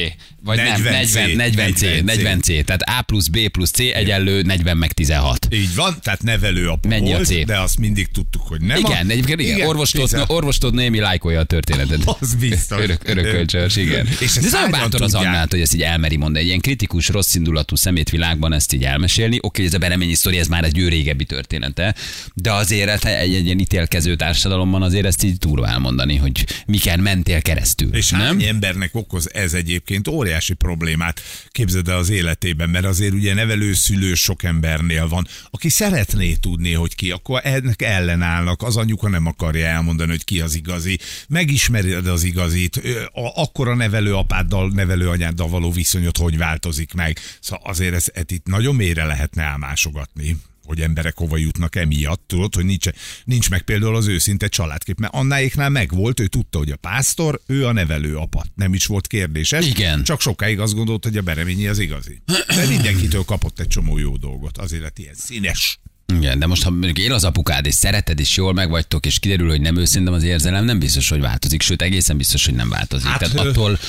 Vagy 0.44 0.58
40 0.58 0.82
nem, 0.82 0.92
40, 0.92 1.06
C, 1.08 1.36
40 1.36 1.74
C, 1.74 1.82
40 1.82 2.06
C. 2.06 2.06
40 2.06 2.42
C. 2.42 2.46
Tehát 2.66 2.82
A 2.82 3.02
plusz 3.02 3.28
B 3.28 3.38
plusz 3.50 3.72
C 3.72 3.80
egyenlő 3.80 4.42
40 4.42 4.78
meg 4.78 4.92
16. 4.92 5.48
Így 5.52 5.76
van, 5.76 5.98
tehát 6.02 6.24
nevelő 6.24 6.68
apa 6.68 6.88
Mennyi 6.88 7.12
a 7.12 7.16
volt, 7.16 7.28
C? 7.28 7.46
de 7.46 7.60
azt 7.60 7.80
mindig 7.80 8.08
tudtuk, 8.12 8.42
hogy 8.48 8.62
nem. 8.62 8.78
Igen, 8.78 9.08
a... 9.08 9.12
egyébként 9.12 9.40
igen, 9.42 9.68
orvostól, 9.68 10.04
tizen- 10.04 10.30
orvostól 10.30 10.72
némi 10.72 11.00
lájkolja 11.00 11.40
a 11.40 11.44
történetet. 11.44 12.00
Az 12.20 12.34
biztos. 12.36 12.82
Örök, 12.82 13.02
örökölcsös, 13.06 13.76
igen. 13.76 14.08
És 14.20 14.34
De 14.34 14.40
ez 14.46 14.54
hányan 14.54 14.72
bátor 14.72 15.02
az? 15.02 15.14
Annát, 15.14 15.52
hogy 15.52 15.62
ezt 15.62 15.74
így 15.74 15.82
elmeri 15.82 16.16
mondani. 16.16 16.40
Egy 16.40 16.48
ilyen 16.48 16.60
kritikus, 16.60 17.08
rossz 17.08 17.36
indulatú 17.36 17.76
szemétvilágban 17.76 18.54
ezt 18.54 18.74
így 18.74 18.84
elmesélni. 18.84 19.38
Oké, 19.42 19.66
ez 19.66 19.74
a 19.74 19.78
bereményi 19.78 20.14
sztori, 20.14 20.38
ez 20.38 20.48
már 20.48 20.64
egy 20.64 20.78
ő 20.78 20.88
régebbi 20.88 21.26
története, 21.26 21.96
de 22.34 22.52
azért 22.52 22.90
egy, 23.08 23.36
egy 23.36 23.46
ilyen 23.46 23.60
ítélkező 23.60 24.16
társadalomban 24.16 24.82
azért 24.82 25.06
ezt 25.06 25.24
így 25.24 25.38
durva 25.38 25.68
elmondani, 25.68 26.16
hogy 26.16 26.46
miken 26.66 27.00
mentél 27.00 27.42
keresztül. 27.42 27.96
És 27.96 28.10
nem? 28.10 28.40
embernek 28.40 28.96
okoz 28.96 29.30
ez 29.34 29.54
egyébként 29.54 30.08
óriási 30.08 30.54
problémát, 30.54 31.22
képzeld 31.50 31.88
el 31.88 31.98
az 31.98 32.10
életében, 32.10 32.70
mert 32.70 32.86
azért 32.86 33.14
ugye 33.14 33.34
nevelőszülő 33.34 34.14
sok 34.14 34.44
embernél 34.44 35.08
van, 35.08 35.28
aki 35.52 35.70
szeretné 35.70 36.34
tudni, 36.34 36.74
hogy 36.74 36.96
ki, 36.96 37.12
akkor 37.12 37.42
ennek 37.44 37.82
ellenállnak, 37.82 38.62
az 38.62 38.78
anyuka 38.78 39.10
nem 39.10 39.26
akarja 39.26 39.66
elmondani, 39.66 40.10
hogy 40.10 40.24
ki 40.24 40.40
az 40.40 40.56
igazi, 40.56 41.00
megismered 41.28 42.08
az 42.08 42.24
igazit, 42.24 42.80
ö, 42.84 43.02
a, 43.04 43.42
akkor 43.42 43.68
a 43.68 43.76
nevelőapáddal, 43.76 44.72
nevelőanyáddal 44.74 45.48
való 45.48 45.72
viszonyod 45.72 46.18
hogy 46.18 46.38
változik 46.38 46.94
meg. 46.94 47.20
Szóval 47.40 47.70
azért 47.70 47.94
ez, 47.94 48.06
ez 48.14 48.24
itt 48.28 48.46
nagyon 48.46 48.76
mélyre 48.76 49.06
lehetne 49.06 49.44
elmásogatni 49.44 50.38
hogy 50.68 50.82
emberek 50.82 51.18
hova 51.18 51.38
jutnak 51.38 51.76
emiatt, 51.76 52.24
tudod, 52.28 52.56
hogy 52.56 52.66
nincs, 52.66 52.88
nincs 53.24 53.50
meg 53.50 53.62
például 53.62 53.96
az 53.96 54.08
őszinte 54.08 54.48
családkép, 54.48 55.00
mert 55.00 55.14
Annáéknál 55.14 55.70
megvolt, 55.70 56.20
ő 56.20 56.28
tudta, 56.28 56.58
hogy 56.58 56.72
a 56.72 56.76
pásztor, 56.76 57.42
ő 57.46 57.66
a 57.66 57.72
nevelő 57.72 58.16
apa. 58.16 58.46
Nem 58.56 58.74
is 58.74 58.86
volt 58.86 59.08
kérdéses. 59.08 59.68
Igen. 59.68 60.04
Csak 60.04 60.22
sokáig 60.22 60.60
azt 60.60 60.74
gondolt, 60.74 61.04
hogy 61.04 61.18
a 61.18 61.22
Bereményi 61.22 61.68
az 61.68 61.80
igazi. 61.80 62.22
De 62.48 62.66
mindenkitől 62.68 63.24
kapott 63.24 63.60
egy 63.60 63.68
csomó 63.68 63.98
jó 63.98 64.18
dolgot. 64.18 64.58
Azért 64.58 64.82
lett 64.82 65.00
ilyen 65.00 65.16
színes. 65.16 65.80
Igen, 66.14 66.40
de 66.40 66.46
most 66.46 66.64
ha 66.64 66.70
mondjuk 66.70 66.98
él 67.00 67.14
az 67.14 67.24
apukád, 67.24 67.66
és 67.66 67.74
szereted, 67.74 68.20
és 68.20 68.36
jól 68.38 68.54
megvagytok, 68.54 69.06
és 69.06 69.20
kiderül, 69.20 69.50
hogy 69.50 69.62
nem 69.62 69.78
őszintén 69.78 70.14
az 70.14 70.24
érzelem, 70.24 70.66
nem 70.66 70.80
biztos, 70.80 71.10
hogy 71.10 71.20
változik, 71.20 71.62
sőt, 71.62 71.82
egészen 71.82 72.18
biztos, 72.18 72.46
hogy 72.46 72.54
nem 72.54 72.70
változik. 72.70 73.08
Hát, 73.08 73.20
Tehát 73.20 73.36
attól 73.48 73.80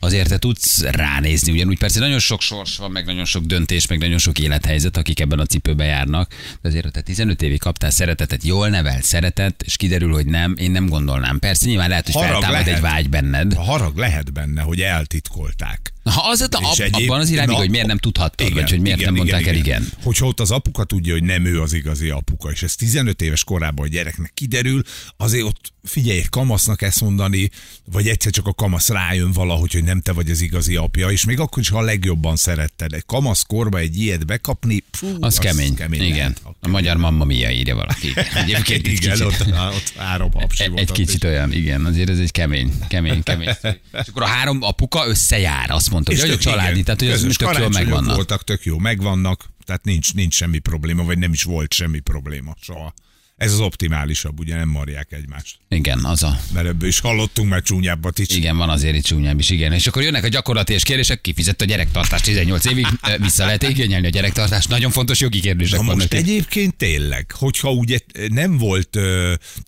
azért 0.00 0.28
te 0.28 0.38
tudsz 0.38 0.80
ránézni, 0.82 1.52
ugyanúgy 1.52 1.78
persze 1.78 2.00
nagyon 2.00 2.18
sok 2.18 2.40
sors 2.40 2.76
van, 2.76 2.90
meg 2.90 3.04
nagyon 3.04 3.24
sok 3.24 3.44
döntés, 3.44 3.86
meg 3.86 3.98
nagyon 3.98 4.18
sok 4.18 4.38
élethelyzet, 4.38 4.96
akik 4.96 5.20
ebben 5.20 5.38
a 5.38 5.46
cipőbe 5.46 5.84
járnak, 5.84 6.30
de 6.62 6.68
azért, 6.68 6.84
ha 6.84 6.90
te 6.90 7.00
15 7.00 7.42
évig 7.42 7.58
kaptál 7.58 7.90
szeretetet, 7.90 8.44
jól 8.44 8.68
nevelt 8.68 9.04
szeretet, 9.04 9.62
és 9.62 9.76
kiderül, 9.76 10.12
hogy 10.12 10.26
nem, 10.26 10.54
én 10.58 10.70
nem 10.70 10.88
gondolnám. 10.88 11.38
Persze 11.38 11.66
nyilván 11.66 11.88
lehet, 11.88 12.04
hogy 12.04 12.14
Harag 12.14 12.30
feltámad 12.30 12.60
egy 12.60 12.66
lehet. 12.66 12.80
vágy 12.80 13.08
benned. 13.08 13.52
A 13.56 13.62
harag 13.62 13.96
lehet 13.96 14.32
benne, 14.32 14.62
hogy 14.62 14.80
eltitkolták. 14.80 15.90
Ha 16.04 16.28
az, 16.30 16.40
ab, 16.50 16.64
És 16.72 16.78
egyéb- 16.78 17.08
abban 17.10 17.20
az 17.20 17.30
irányba, 17.30 17.52
Na, 17.52 17.58
hogy 17.58 17.70
miért 17.70 17.86
nem 17.86 17.98
tudhattad, 17.98 18.46
igen, 18.46 18.60
vagy 18.62 18.70
hogy 18.70 18.80
miért 18.80 18.98
igen, 18.98 19.12
nem 19.12 19.18
mondták 19.22 19.40
igen, 19.40 19.54
el 19.54 19.60
igen. 19.60 19.82
igen. 19.82 19.92
Hogyha 20.02 20.26
ott 20.26 20.40
az 20.40 20.50
apuka 20.50 20.84
tudja, 20.84 21.12
hogy 21.12 21.22
nem 21.22 21.44
ő 21.44 21.60
az 21.66 21.72
igazi 21.72 22.10
apuka, 22.10 22.50
és 22.50 22.62
ez 22.62 22.74
15 22.74 23.22
éves 23.22 23.44
korában 23.44 23.86
a 23.86 23.88
gyereknek 23.88 24.30
kiderül, 24.34 24.82
azért 25.16 25.44
ott 25.44 25.72
figyelj, 25.86 26.18
egy 26.18 26.28
kamasznak 26.28 26.82
ezt 26.82 27.00
mondani, 27.00 27.50
vagy 27.84 28.08
egyszer 28.08 28.32
csak 28.32 28.46
a 28.46 28.52
kamasz 28.52 28.88
rájön 28.88 29.32
valahogy, 29.32 29.72
hogy 29.72 29.84
nem 29.84 30.00
te 30.00 30.12
vagy 30.12 30.30
az 30.30 30.40
igazi 30.40 30.76
apja, 30.76 31.10
és 31.10 31.24
még 31.24 31.40
akkor 31.40 31.62
is, 31.62 31.68
ha 31.68 31.78
a 31.78 31.82
legjobban 31.82 32.36
szeretted. 32.36 32.92
Egy 32.92 33.06
kamasz 33.06 33.42
korba 33.42 33.78
egy 33.78 34.00
ilyet 34.00 34.26
bekapni, 34.26 34.84
fú, 34.92 35.16
Az, 35.20 35.38
kemény. 35.38 35.74
kemény 35.74 36.02
Igen. 36.02 36.16
lehet. 36.16 36.42
A 36.60 36.68
magyar 36.68 36.96
mamma 36.96 37.24
mia 37.24 37.50
írja 37.50 37.74
valaki. 37.74 38.12
Egyébként 38.34 38.86
egy 38.86 38.92
igen, 38.92 39.12
kicsit, 39.12 39.26
ott, 39.26 39.46
ott 39.74 39.92
három 39.96 40.30
hapsi 40.32 40.62
egy, 40.62 40.68
volt 40.68 40.80
egy 40.80 40.90
ott 40.90 40.96
kicsit 40.96 41.22
is. 41.24 41.28
olyan, 41.30 41.52
igen, 41.52 41.84
azért 41.84 42.08
ez 42.08 42.18
egy 42.18 42.30
kemény, 42.30 42.72
kemény, 42.88 43.22
kemény. 43.22 43.48
És 44.02 44.08
akkor 44.08 44.22
a 44.22 44.26
három 44.26 44.62
apuka 44.62 45.06
összejár, 45.06 45.70
azt 45.70 45.90
mondta, 45.90 46.20
hogy, 46.20 46.30
a 46.30 46.38
családi, 46.38 46.70
igen, 46.72 46.84
tehát 46.84 47.00
hogy 47.00 47.10
az 47.10 47.20
közös 47.20 47.36
tök 47.36 47.58
jól 47.58 47.68
megvannak. 47.68 48.14
voltak, 48.14 48.44
tök 48.44 48.64
jó 48.64 48.78
megvannak, 48.78 49.48
tehát 49.64 49.84
nincs, 49.84 50.14
nincs 50.14 50.34
semmi 50.34 50.58
probléma, 50.58 51.04
vagy 51.04 51.18
nem 51.18 51.32
is 51.32 51.42
volt 51.42 51.72
semmi 51.72 51.98
probléma 51.98 52.56
soha. 52.60 52.94
Ez 53.36 53.52
az 53.52 53.60
optimálisabb, 53.60 54.38
ugye 54.38 54.56
nem 54.56 54.68
marják 54.68 55.12
egymást. 55.12 55.56
Igen, 55.68 56.04
az 56.04 56.22
a, 56.22 56.40
Mert 56.52 56.66
ebből 56.66 56.88
is 56.88 56.98
hallottunk 56.98 57.48
már 57.48 57.62
csúnyábbat 57.62 58.18
is. 58.18 58.28
igen, 58.28 58.56
van 58.56 58.68
azért 58.68 58.96
itt 58.96 59.04
csúnyább 59.04 59.38
is, 59.38 59.50
igen. 59.50 59.72
És 59.72 59.86
akkor 59.86 60.02
jönnek 60.02 60.24
a 60.24 60.28
gyakorlati 60.28 60.72
és 60.72 60.82
kérdések, 60.82 61.20
kifizett 61.20 61.60
a 61.60 61.64
gyerektartás 61.64 62.20
18 62.20 62.64
évig, 62.64 62.86
vissza 63.18 63.44
lehet 63.44 63.62
igényelni 63.62 64.06
a 64.06 64.10
gyerektartást. 64.10 64.68
Nagyon 64.68 64.90
fontos 64.90 65.20
jogi 65.20 65.40
kérdések 65.40 65.78
Na 65.78 65.84
vannak 65.84 65.96
most 66.00 66.12
itt. 66.12 66.18
egyébként 66.18 66.76
tényleg, 66.76 67.30
hogyha 67.34 67.70
ugye 67.70 67.98
nem 68.28 68.58
volt, 68.58 68.98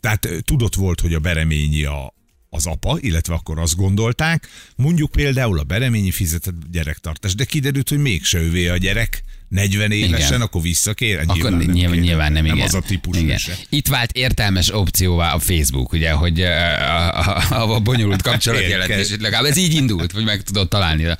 tehát 0.01 0.29
tudott 0.45 0.75
volt, 0.75 1.01
hogy 1.01 1.15
a 1.15 1.19
Bereményi 1.19 1.85
a, 1.85 2.15
az 2.51 2.67
apa, 2.67 2.99
illetve 3.01 3.35
akkor 3.35 3.59
azt 3.59 3.77
gondolták, 3.77 4.49
mondjuk 4.77 5.11
például 5.11 5.59
a 5.59 5.63
Bereményi 5.63 6.11
fizetett 6.11 6.55
gyerektartás, 6.71 7.35
de 7.35 7.45
kiderült, 7.45 7.89
hogy 7.89 7.99
mégse 7.99 8.39
ővé 8.39 8.69
a 8.69 8.77
gyerek, 8.77 9.23
40 9.49 9.91
évesen, 9.91 10.27
Igen. 10.29 10.41
akkor 10.41 10.63
visszakér. 10.63 11.19
Akkor 11.19 11.35
nyilván, 11.35 11.71
nyilván, 11.73 11.93
kér. 11.95 12.03
nyilván 12.03 12.33
nem, 12.33 12.45
igen. 12.45 12.57
Nem 12.57 12.67
az 12.67 12.75
a 12.75 12.81
típus 12.81 13.17
igen. 13.17 13.39
se. 13.39 13.57
Itt 13.69 13.89
vált 13.89 14.13
értelmes 14.13 14.75
opcióvá 14.75 15.33
a 15.33 15.39
Facebook, 15.39 15.93
ugye, 15.93 16.11
hogy 16.11 16.41
a, 16.41 17.19
a, 17.19 17.43
a, 17.51 17.75
a 17.75 17.79
bonyolult 17.81 18.23
kapcsolatjelentés, 18.23 19.09
legalább 19.21 19.45
ez 19.45 19.57
így 19.57 19.75
indult, 19.75 20.13
hogy 20.13 20.25
meg 20.25 20.43
tudod 20.43 20.69
találni 20.69 21.05
a- 21.05 21.19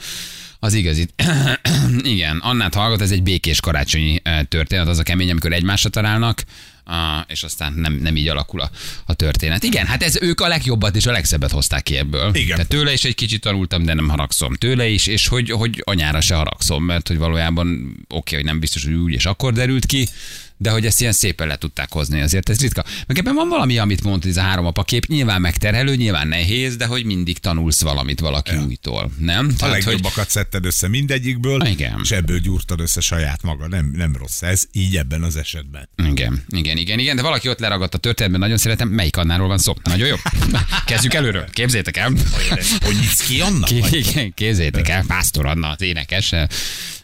az 0.61 0.75
igazit. 0.75 1.15
igen, 2.03 2.39
Annát 2.39 2.75
hallgat, 2.75 3.01
ez 3.01 3.11
egy 3.11 3.23
békés 3.23 3.61
karácsonyi 3.61 4.23
történet, 4.49 4.89
az 4.89 4.99
a 4.99 5.03
kemény, 5.03 5.31
amikor 5.31 5.53
egymásra 5.53 5.89
találnak, 5.91 6.43
és 7.27 7.43
aztán 7.43 7.73
nem, 7.73 7.93
nem 7.93 8.17
így 8.17 8.29
alakul 8.29 8.61
a, 8.61 8.71
a 9.07 9.15
történet. 9.15 9.63
Igen, 9.63 9.87
hát 9.87 10.03
ez 10.03 10.19
ők 10.21 10.41
a 10.41 10.49
legjobbat 10.49 10.97
és 10.97 11.07
a 11.07 11.13
legszebbet 11.13 11.51
hozták 11.51 11.83
ki 11.83 11.97
ebből. 11.97 12.35
Igen. 12.35 12.57
Tehát 12.57 12.69
tőle 12.69 12.93
is 12.93 13.05
egy 13.05 13.15
kicsit 13.15 13.41
tanultam, 13.41 13.85
de 13.85 13.95
nem 13.95 14.09
haragszom. 14.09 14.55
Tőle 14.55 14.89
is, 14.89 15.07
és 15.07 15.27
hogy, 15.27 15.51
hogy 15.51 15.83
anyára 15.85 16.21
se 16.21 16.35
haragszom, 16.35 16.85
mert 16.85 17.09
hogy 17.09 17.19
valójában 17.19 17.97
oké, 18.09 18.35
hogy 18.35 18.45
nem 18.45 18.61
biztos, 18.61 18.85
hogy 18.85 18.95
úgy 18.95 19.13
és 19.13 19.27
akkor 19.27 19.53
derült 19.53 19.87
ki, 19.87 20.09
de 20.59 20.71
hogy 20.71 20.87
ezt 20.87 21.01
ilyen 21.01 21.13
szépen 21.13 21.47
le 21.47 21.57
tudták 21.57 21.93
hozni, 21.93 22.21
azért 22.21 22.49
ez 22.49 22.61
ritka. 22.61 22.85
Meg 23.07 23.19
ebben 23.19 23.35
van 23.35 23.49
valami, 23.49 23.79
amit 23.79 24.03
mondta, 24.03 24.29
ez 24.29 24.37
a 24.37 24.41
három 24.41 24.67
apa 24.67 24.83
kép, 24.83 25.07
nyilván 25.07 25.41
megterhelő, 25.41 25.97
nyilván 25.97 26.29
nehéz, 26.29 26.77
de 26.77 26.87
hogy 26.87 27.05
mindig 27.05 27.39
tanulsz 27.39 27.83
valamit 27.83 28.21
valaki 28.21 28.55
ja. 28.55 28.65
újtól, 28.65 29.11
nem? 29.19 29.55
A 29.59 29.65
hogy 29.65 29.71
legjobbakat 29.71 30.31
szedted 30.31 30.65
össze 30.65 30.89
mindegyikből, 30.89 31.67
Igen. 31.67 32.01
és 32.03 32.11
ebből 32.11 32.39
gyúrtad 32.39 32.81
össze 32.81 33.01
saját 33.01 33.43
maga. 33.43 33.69
Nem, 33.69 33.91
nem 33.97 34.17
rossz 34.17 34.43
ez, 34.43 34.65
így 34.73 34.97
ebben 34.97 35.23
az 35.23 35.37
esetben. 35.37 35.89
igen, 35.97 36.45
igen, 36.49 36.77
igen, 36.77 36.99
igen, 36.99 37.17
de 37.17 37.23
valaki 37.23 37.49
ott 37.49 37.59
leragadt 37.59 37.95
a 37.95 37.99
történetben, 37.99 38.41
nagyon 38.41 38.57
szeretem, 38.57 38.89
melyik 38.89 39.17
annáról 39.17 39.49
van 39.49 39.59
szó? 39.59 39.75
Nagyon 39.83 40.07
jó. 40.07 40.17
Kezdjük 40.87 41.15
előről, 41.15 41.51
képzétek 41.51 41.97
el. 41.97 42.13
Hogy 42.81 43.15
ki? 43.27 43.43
Ké- 43.65 43.95
Igen, 43.95 44.35
képzétek 44.35 44.89
el, 44.89 45.05
Pásztor 45.07 45.47
Anna, 45.47 45.69
az 45.69 45.83
énekes. 45.83 46.33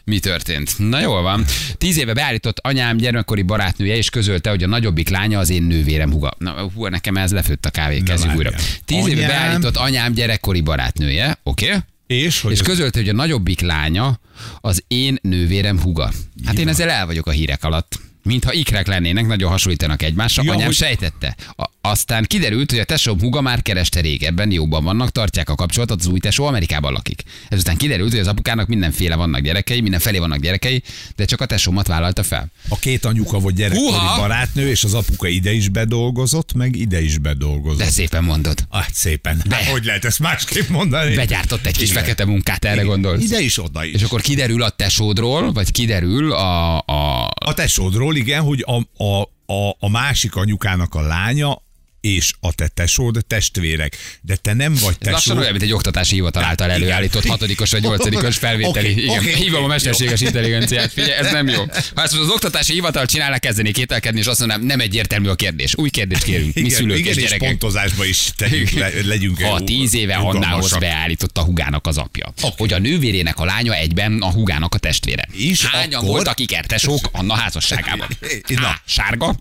Mi 0.05 0.19
történt? 0.19 0.73
Na 0.77 0.99
jól 0.99 1.21
van. 1.21 1.45
Tíz 1.77 1.97
éve 1.97 2.13
beállított 2.13 2.59
anyám 2.59 2.97
gyermekkori 2.97 3.41
barátnője, 3.41 3.95
és 3.95 4.09
közölte, 4.09 4.49
hogy 4.49 4.63
a 4.63 4.67
nagyobbik 4.67 5.09
lánya 5.09 5.39
az 5.39 5.49
én 5.49 5.63
nővérem 5.63 6.11
huga. 6.11 6.33
Na, 6.37 6.69
hú, 6.73 6.87
nekem 6.87 7.17
ez 7.17 7.31
lefőtt 7.31 7.65
a 7.65 7.69
kávé, 7.69 7.99
kezdjük 7.99 8.35
újra. 8.35 8.51
Tíz 8.85 9.07
éve 9.07 9.25
Anyám- 9.25 9.31
beállított 9.31 9.75
anyám 9.75 10.13
gyerekkori 10.13 10.61
barátnője, 10.61 11.37
oké? 11.43 11.65
Okay? 11.65 11.79
És 12.07 12.41
hogy 12.41 12.51
És 12.51 12.61
közölte, 12.61 12.99
hogy 12.99 13.09
a 13.09 13.13
nagyobbik 13.13 13.61
lánya 13.61 14.19
az 14.61 14.83
én 14.87 15.17
nővérem 15.21 15.81
huga. 15.81 16.11
Hát 16.45 16.57
én 16.57 16.67
ezzel 16.67 16.89
el 16.89 17.05
vagyok 17.05 17.27
a 17.27 17.31
hírek 17.31 17.63
alatt. 17.63 17.99
Mintha 18.25 18.53
ikrek 18.53 18.87
lennének, 18.87 19.27
nagyon 19.27 19.49
hasonlítanak 19.51 20.01
egymásra. 20.01 20.43
Ja, 20.45 20.51
Anyám 20.51 20.65
hogy- 20.65 20.75
sejtette. 20.75 21.35
A- 21.55 21.69
aztán 21.81 22.23
kiderült, 22.27 22.69
hogy 22.71 22.79
a 22.79 22.83
tesóm 22.83 23.19
huga 23.19 23.41
már 23.41 23.61
kereste 23.61 23.99
régebben, 24.01 24.51
jóban 24.51 24.83
vannak, 24.83 25.09
tartják 25.11 25.49
a 25.49 25.55
kapcsolatot, 25.55 25.99
az 25.99 26.05
új 26.07 26.19
tesó 26.19 26.45
Amerikában 26.45 26.93
lakik. 26.93 27.23
Ezután 27.49 27.77
kiderült, 27.77 28.11
hogy 28.11 28.19
az 28.19 28.27
apukának 28.27 28.67
mindenféle 28.67 29.15
vannak 29.15 29.41
gyerekei, 29.41 29.81
mindenfelé 29.81 30.17
vannak 30.17 30.39
gyerekei, 30.39 30.83
de 31.15 31.25
csak 31.25 31.41
a 31.41 31.45
tesómat 31.45 31.87
vállalta 31.87 32.23
fel. 32.23 32.51
A 32.69 32.79
két 32.79 33.05
anyuka 33.05 33.39
volt 33.39 33.55
gyerekkori 33.55 33.85
Húha! 33.91 34.19
barátnő, 34.19 34.69
és 34.69 34.83
az 34.83 34.93
apuka 34.93 35.27
ide 35.27 35.51
is 35.53 35.69
bedolgozott, 35.69 36.53
meg 36.53 36.75
ide 36.75 37.01
is 37.01 37.17
bedolgozott. 37.17 37.77
De 37.79 37.85
szépen 37.91 38.23
mondod. 38.23 38.65
Ah, 38.69 38.85
szépen. 38.93 39.41
De. 39.47 39.55
Hát, 39.55 39.65
hogy 39.65 39.85
lehet 39.85 40.05
ezt 40.05 40.19
másképp 40.19 40.69
mondani? 40.69 41.15
Begyártott 41.15 41.65
egy 41.65 41.77
kis 41.77 41.89
Igen. 41.89 42.01
fekete 42.03 42.25
munkát, 42.25 42.65
erre 42.65 42.81
gondolsz? 42.81 43.23
Ide 43.23 43.39
is, 43.39 43.63
oda 43.63 43.83
is. 43.85 43.93
És 43.93 44.01
akkor 44.01 44.21
kiderül 44.21 44.61
a 44.63 44.69
tesódról, 44.69 45.51
vagy 45.51 45.71
kiderül 45.71 46.31
a, 46.31 46.77
a 46.77 47.23
A 47.45 47.53
tesódról, 47.53 48.14
igen, 48.15 48.43
hogy 48.43 48.65
a, 48.67 49.03
a, 49.03 49.21
a, 49.53 49.75
a 49.79 49.89
másik 49.89 50.35
anyukának 50.35 50.95
a 50.95 51.01
lánya 51.01 51.61
és 52.05 52.31
a 52.39 52.53
te 52.53 52.67
tesód 52.67 53.25
testvérek. 53.27 53.97
De 54.21 54.35
te 54.35 54.53
nem 54.53 54.73
vagy 54.73 54.95
Ez 54.99 55.11
lassan 55.11 55.21
tesó. 55.33 55.37
olyan, 55.37 55.51
mint 55.51 55.63
egy 55.63 55.73
oktatási 55.73 56.15
hivatal 56.15 56.43
által 56.43 56.71
előállított 56.71 57.25
hatodikos 57.25 57.71
vagy 57.71 57.81
nyolcadikos 57.81 58.37
felvételi. 58.45 58.91
Oké, 58.91 59.01
Igen, 59.01 59.17
oké, 59.17 59.33
hívom 59.33 59.63
a 59.63 59.67
mesterséges 59.67 60.19
jó. 60.21 60.27
intelligenciát. 60.27 60.91
Figyelj, 60.91 61.11
ez 61.11 61.31
nem 61.31 61.47
jó. 61.47 61.63
Ha 61.95 62.03
ezt 62.03 62.13
az 62.13 62.29
oktatási 62.29 62.73
hivatal 62.73 63.05
csinálna, 63.05 63.37
kezdeni 63.39 63.71
kételkedni, 63.71 64.19
és 64.19 64.25
azt 64.25 64.39
mondanám, 64.39 64.65
nem 64.65 64.79
egyértelmű 64.79 65.27
a 65.27 65.35
kérdés. 65.35 65.73
Új 65.75 65.89
kérdést 65.89 66.23
kérünk. 66.23 66.53
Mi 66.53 66.69
szülők 66.69 66.97
igen, 66.97 67.11
és 67.11 67.17
és 67.17 67.23
gyerekek. 67.23 67.47
pontozásba 67.49 68.05
is 68.05 68.23
tegyünk, 68.35 68.69
le, 68.69 68.89
legyünk 69.05 69.41
Ha 69.41 69.59
tíz 69.63 69.93
éve 69.93 70.15
Annához 70.15 70.77
beállította 70.77 71.41
a 71.41 71.43
hugának 71.43 71.87
az 71.87 71.97
apja, 71.97 72.33
hogy 72.41 72.73
a 72.73 72.79
nővérének 72.79 73.39
a 73.39 73.45
lánya 73.45 73.73
egyben 73.75 74.21
a 74.21 74.31
hugának 74.31 74.73
a 74.75 74.77
testvére. 74.77 75.27
És 75.31 75.65
Hányan 75.65 75.93
akkor- 75.93 76.09
voltak 76.09 76.39
ikertesók 76.39 77.09
Anna 77.11 77.33
házasságában? 77.35 78.07
Na. 78.47 78.67
A. 78.67 78.81
Sárga, 78.85 79.35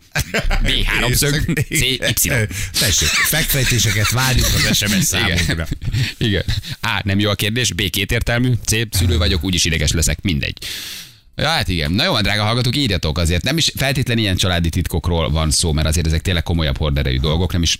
B. 0.62 0.68
Háromszög, 0.84 1.52
C. 1.68 1.80
Y. 2.24 2.30
Tessék, 2.78 3.08
fekfejtéseket 3.08 4.10
várjuk 4.10 4.46
az 4.46 4.76
SMS 4.76 5.04
számunkra. 5.04 5.52
Igen. 5.52 5.68
Igen. 6.18 6.44
A. 6.80 7.00
Nem 7.04 7.18
jó 7.18 7.30
a 7.30 7.34
kérdés. 7.34 7.72
B. 7.72 7.90
Kétértelmű. 7.90 8.52
C. 8.64 8.96
Szülő 8.96 9.18
vagyok, 9.18 9.44
úgyis 9.44 9.64
ideges 9.64 9.92
leszek. 9.92 10.22
Mindegy. 10.22 10.58
Ja, 11.36 11.48
hát 11.48 11.68
igen. 11.68 11.92
Na 11.92 12.04
jó, 12.04 12.12
van, 12.12 12.22
drága 12.22 12.42
hallgatók, 12.42 12.76
írjatok 12.76 13.18
azért. 13.18 13.42
Nem 13.42 13.56
is 13.56 13.72
feltétlenül 13.76 14.22
ilyen 14.22 14.36
családi 14.36 14.68
titkokról 14.68 15.30
van 15.30 15.50
szó, 15.50 15.72
mert 15.72 15.86
azért 15.86 16.06
ezek 16.06 16.22
tényleg 16.22 16.42
komolyabb 16.42 16.76
horderejű 16.76 17.18
dolgok, 17.18 17.52
nem 17.52 17.62
is 17.62 17.78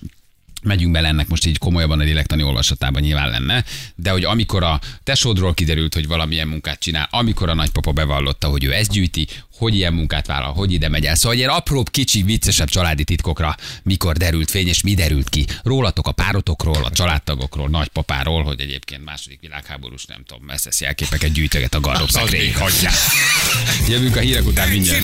megyünk 0.65 0.93
bele 0.93 1.09
ennek 1.09 1.29
most 1.29 1.47
így 1.47 1.59
komolyabban 1.59 2.01
a 2.01 2.03
lélektani 2.03 2.43
olvasatában 2.43 3.03
nyilván 3.03 3.31
lenne, 3.31 3.65
de 3.95 4.11
hogy 4.11 4.25
amikor 4.25 4.63
a 4.63 4.81
tesódról 5.03 5.55
kiderült, 5.55 5.95
hogy 5.95 6.07
valamilyen 6.07 6.49
munkát 6.49 6.81
csinál, 6.81 7.09
amikor 7.11 7.49
a 7.49 7.55
nagypapa 7.55 7.93
bevallotta, 7.93 8.49
hogy 8.49 8.65
ő 8.65 8.73
ezt 8.73 8.91
gyűjti, 8.91 9.27
hogy 9.57 9.75
ilyen 9.75 9.93
munkát 9.93 10.27
vállal, 10.27 10.53
hogy 10.53 10.73
ide 10.73 10.89
megy 10.89 11.07
el. 11.07 11.15
Szóval 11.15 11.37
ilyen 11.37 11.51
apróbb, 11.51 11.91
kicsi, 11.91 12.23
viccesebb 12.23 12.69
családi 12.69 13.05
titkokra, 13.05 13.57
mikor 13.83 14.17
derült 14.17 14.51
fény, 14.51 14.69
és 14.69 14.83
mi 14.83 14.95
derült 14.95 15.29
ki. 15.29 15.47
Rólatok, 15.63 16.07
a 16.07 16.13
párotokról, 16.13 16.85
a 16.85 16.91
családtagokról, 16.91 17.69
nagypapáról, 17.69 18.43
hogy 18.43 18.61
egyébként 18.61 19.05
második 19.05 19.41
világháborús, 19.41 20.05
nem 20.05 20.25
tudom, 20.27 20.45
messzes 20.45 20.81
jelképeket 20.81 21.33
gyűjtöget 21.33 21.75
a 21.75 21.81
hagyják. 22.55 22.95
Jövünk 23.89 24.17
a 24.17 24.21
hírek 24.21 24.47
után 24.47 24.69
mindjárt. 24.69 25.03